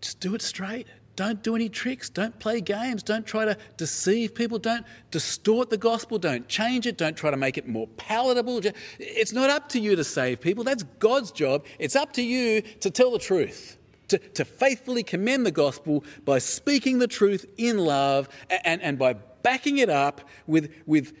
just 0.00 0.20
do 0.20 0.34
it 0.34 0.42
straight. 0.42 0.86
Don't 1.18 1.42
do 1.42 1.56
any 1.56 1.68
tricks. 1.68 2.08
Don't 2.08 2.38
play 2.38 2.60
games. 2.60 3.02
Don't 3.02 3.26
try 3.26 3.44
to 3.44 3.56
deceive 3.76 4.36
people. 4.36 4.60
Don't 4.60 4.86
distort 5.10 5.68
the 5.68 5.76
gospel. 5.76 6.16
Don't 6.16 6.46
change 6.46 6.86
it. 6.86 6.96
Don't 6.96 7.16
try 7.16 7.32
to 7.32 7.36
make 7.36 7.58
it 7.58 7.66
more 7.66 7.88
palatable. 7.96 8.60
It's 9.00 9.32
not 9.32 9.50
up 9.50 9.68
to 9.70 9.80
you 9.80 9.96
to 9.96 10.04
save 10.04 10.40
people. 10.40 10.62
That's 10.62 10.84
God's 11.00 11.32
job. 11.32 11.64
It's 11.80 11.96
up 11.96 12.12
to 12.12 12.22
you 12.22 12.60
to 12.60 12.90
tell 12.90 13.10
the 13.10 13.18
truth, 13.18 13.78
to, 14.06 14.18
to 14.18 14.44
faithfully 14.44 15.02
commend 15.02 15.44
the 15.44 15.50
gospel 15.50 16.04
by 16.24 16.38
speaking 16.38 17.00
the 17.00 17.08
truth 17.08 17.46
in 17.56 17.78
love 17.78 18.28
and, 18.64 18.80
and 18.80 18.96
by 18.96 19.14
backing 19.42 19.78
it 19.78 19.90
up 19.90 20.20
with, 20.46 20.72
with, 20.86 21.14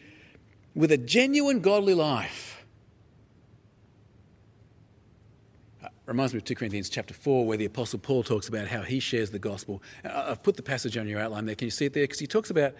with 0.76 0.92
a 0.92 0.96
genuine 0.96 1.58
godly 1.58 1.94
life. 1.94 2.57
Reminds 6.08 6.32
me 6.32 6.38
of 6.38 6.44
2 6.44 6.54
Corinthians 6.54 6.88
chapter 6.88 7.14
4, 7.14 7.46
where 7.46 7.56
the 7.56 7.66
Apostle 7.66 7.98
Paul 7.98 8.22
talks 8.22 8.48
about 8.48 8.68
how 8.68 8.82
he 8.82 8.98
shares 8.98 9.30
the 9.30 9.38
gospel. 9.38 9.82
Uh, 10.04 10.08
uh, 10.08 10.26
I've 10.30 10.42
put 10.42 10.56
the 10.56 10.62
passage 10.62 10.96
on 10.96 11.06
your 11.06 11.20
outline 11.20 11.46
there. 11.46 11.54
Can 11.54 11.66
you 11.66 11.70
see 11.70 11.86
it 11.86 11.92
there? 11.92 12.04
Because 12.04 12.18
he 12.18 12.26
talks 12.26 12.50
about 12.50 12.74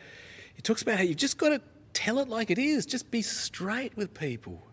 he 0.55 0.63
talks 0.63 0.83
about 0.83 0.97
how 0.97 1.05
you've 1.05 1.19
just 1.19 1.39
got 1.39 1.51
to 1.51 1.61
tell 1.93 2.19
it 2.19 2.29
like 2.29 2.51
it 2.51 2.59
is. 2.59 2.85
Just 2.85 3.11
be 3.11 3.23
straight 3.23 3.97
with 3.97 4.13
people. 4.13 4.67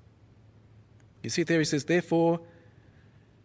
You 1.22 1.30
see 1.30 1.44
it 1.44 1.48
there? 1.48 1.60
He 1.60 1.66
says, 1.66 1.86
Therefore, 1.86 2.40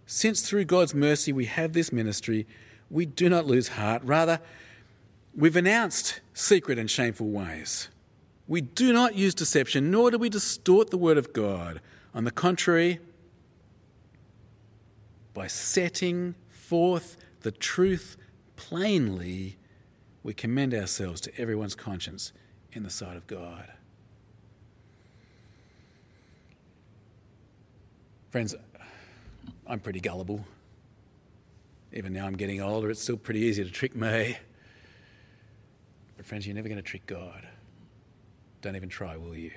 since 0.07 0.43
through 0.49 0.65
God's 0.65 0.95
mercy 0.95 1.33
we 1.33 1.45
have 1.47 1.73
this 1.73 1.93
ministry, 1.93 2.47
we 2.91 3.05
do 3.05 3.29
not 3.29 3.47
lose 3.47 3.69
heart. 3.69 4.03
Rather, 4.05 4.41
we've 5.37 5.57
announced 5.57 6.21
secret 6.35 6.79
and 6.79 6.91
shameful 6.91 7.29
ways. 7.29 7.89
We 8.49 8.61
do 8.61 8.93
not 8.93 9.15
use 9.15 9.35
deception, 9.35 9.91
nor 9.91 10.11
do 10.11 10.19
we 10.19 10.29
distort 10.29 10.91
the 10.91 10.99
word 10.99 11.19
of 11.19 11.33
God. 11.33 11.81
On 12.15 12.25
the 12.25 12.31
contrary, 12.31 13.01
by 15.35 15.47
setting 15.47 16.35
forth 16.49 17.17
the 17.41 17.51
truth 17.51 18.17
plainly, 18.57 19.57
we 20.23 20.35
commend 20.35 20.75
ourselves 20.75 21.21
to 21.23 21.41
everyone's 21.41 21.75
conscience 21.75 22.33
in 22.73 22.83
the 22.83 22.91
sight 22.91 23.17
of 23.17 23.27
God. 23.27 23.69
Friends, 28.31 28.55
I'm 29.67 29.81
pretty 29.81 30.01
gullible. 30.01 30.45
Even 31.93 32.13
now 32.13 32.27
I'm 32.27 32.37
getting 32.37 32.61
older, 32.61 32.91
it's 32.91 33.03
still 33.03 33.17
pretty 33.17 33.41
easy 33.41 33.65
to 33.65 33.71
trick 33.71 33.97
me. 33.97 34.37
But, 36.17 36.27
friends, 36.27 36.47
you're 36.47 36.55
never 36.55 36.69
going 36.69 36.77
to 36.77 36.83
trick 36.83 37.07
God. 37.07 37.49
Don't 38.63 38.77
even 38.77 38.89
try, 38.89 39.17
will 39.17 39.35
you? 39.35 39.51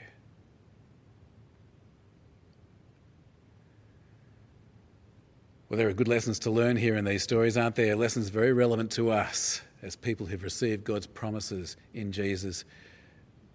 Well, 5.73 5.79
there 5.79 5.89
are 5.89 5.93
good 5.93 6.07
lessons 6.07 6.37
to 6.41 6.51
learn 6.51 6.77
here 6.77 6.95
in 6.95 7.03
these 7.03 7.23
stories, 7.23 7.57
aren't 7.57 7.75
there? 7.75 7.95
Lessons 7.95 8.29
very 8.29 8.53
relevant 8.53 8.91
to 8.91 9.09
us 9.09 9.59
as 9.81 9.95
people 9.95 10.27
who've 10.27 10.43
received 10.43 10.83
God's 10.83 11.07
promises 11.07 11.77
in 11.95 12.11
Jesus. 12.11 12.63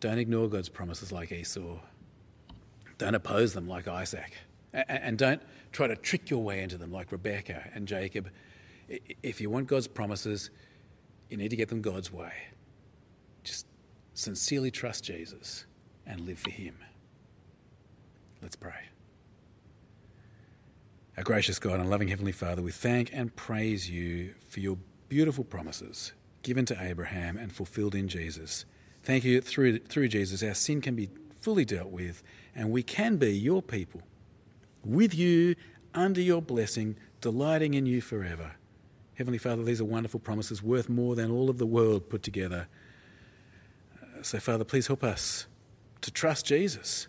Don't 0.01 0.19
ignore 0.19 0.49
God's 0.49 0.69
promises 0.69 1.13
like 1.13 1.31
Esau. 1.31 1.79
Don't 2.99 3.15
oppose 3.15 3.53
them 3.53 3.69
like 3.69 3.87
Isaac. 3.87 4.33
And 4.73 5.17
don't 5.17 5.41
try 5.71 5.87
to 5.87 5.95
trick 5.95 6.29
your 6.29 6.43
way 6.43 6.61
into 6.61 6.77
them 6.77 6.91
like 6.91 7.13
Rebecca 7.13 7.71
and 7.73 7.87
Jacob. 7.87 8.31
If 9.23 9.41
you 9.41 9.49
want 9.49 9.69
God's 9.69 9.87
promises, 9.87 10.51
you 11.31 11.37
need 11.37 11.51
to 11.51 11.57
get 11.57 11.69
them 11.69 11.83
God's 11.83 12.13
way. 12.13 12.33
Just 13.45 13.65
sincerely 14.15 14.73
trust 14.73 15.05
Jesus 15.05 15.67
and 16.05 16.23
live 16.23 16.41
for 16.41 16.51
Him. 16.51 16.75
Let's 18.43 18.57
pray. 18.57 18.89
Our 21.19 21.25
gracious 21.25 21.59
God 21.59 21.81
and 21.81 21.91
loving 21.91 22.07
Heavenly 22.07 22.31
Father, 22.31 22.63
we 22.63 22.71
thank 22.71 23.11
and 23.13 23.35
praise 23.35 23.91
you 23.91 24.35
for 24.49 24.61
your 24.61 24.79
beautiful 25.09 25.43
promises 25.43 26.13
given 26.45 26.65
to 26.67 26.81
Abraham 26.81 27.37
and 27.37 27.53
fulfilled 27.53 27.97
in 27.97 28.07
Jesus. 28.07 28.65
Thank 29.03 29.25
you 29.25 29.41
through, 29.41 29.81
through 29.81 30.07
Jesus, 30.07 30.45
our 30.45 30.55
sin 30.55 30.81
can 30.81 30.95
be 30.95 31.11
fully 31.41 31.65
dealt 31.65 31.91
with, 31.91 32.23
and 32.55 32.71
we 32.71 32.85
can 32.85 33.17
be 33.17 33.37
your 33.37 33.63
people, 33.63 34.03
with 34.85 35.13
you, 35.13 35.57
under 35.93 36.21
your 36.21 36.41
blessing, 36.41 36.97
delighting 37.21 37.75
in 37.75 37.85
you 37.85 38.01
forever. 38.01 38.53
Heavenly 39.15 39.39
Father, 39.39 39.65
these 39.65 39.81
are 39.81 39.85
wonderful 39.85 40.21
promises 40.21 40.63
worth 40.63 40.89
more 40.89 41.17
than 41.17 41.33
all 41.33 41.51
of 41.51 41.59
the 41.59 41.67
world 41.67 42.09
put 42.09 42.23
together. 42.23 42.69
So, 44.23 44.39
Father, 44.39 44.63
please 44.63 44.87
help 44.87 45.03
us 45.03 45.49
to 46.01 46.13
trust 46.13 46.47
Jesus 46.47 47.09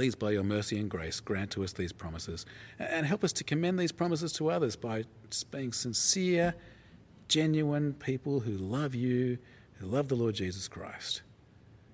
Please, 0.00 0.14
by 0.14 0.30
your 0.30 0.44
mercy 0.44 0.78
and 0.78 0.88
grace, 0.88 1.20
grant 1.20 1.50
to 1.50 1.62
us 1.62 1.74
these 1.74 1.92
promises 1.92 2.46
and 2.78 3.04
help 3.04 3.22
us 3.22 3.34
to 3.34 3.44
commend 3.44 3.78
these 3.78 3.92
promises 3.92 4.32
to 4.32 4.50
others 4.50 4.74
by 4.74 5.04
being 5.50 5.74
sincere, 5.74 6.54
genuine 7.28 7.92
people 7.92 8.40
who 8.40 8.52
love 8.52 8.94
you, 8.94 9.36
who 9.74 9.86
love 9.86 10.08
the 10.08 10.14
Lord 10.14 10.36
Jesus 10.36 10.68
Christ, 10.68 11.20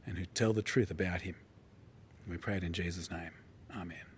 and 0.07 0.19
who 0.19 0.25
tell 0.25 0.53
the 0.53 0.63
truth 0.63 0.93
about 0.93 1.23
him. 1.23 1.35
We 2.29 2.37
pray 2.37 2.59
it 2.59 2.63
in 2.63 2.73
Jesus' 2.73 3.11
name. 3.11 3.33
Amen. 3.77 4.16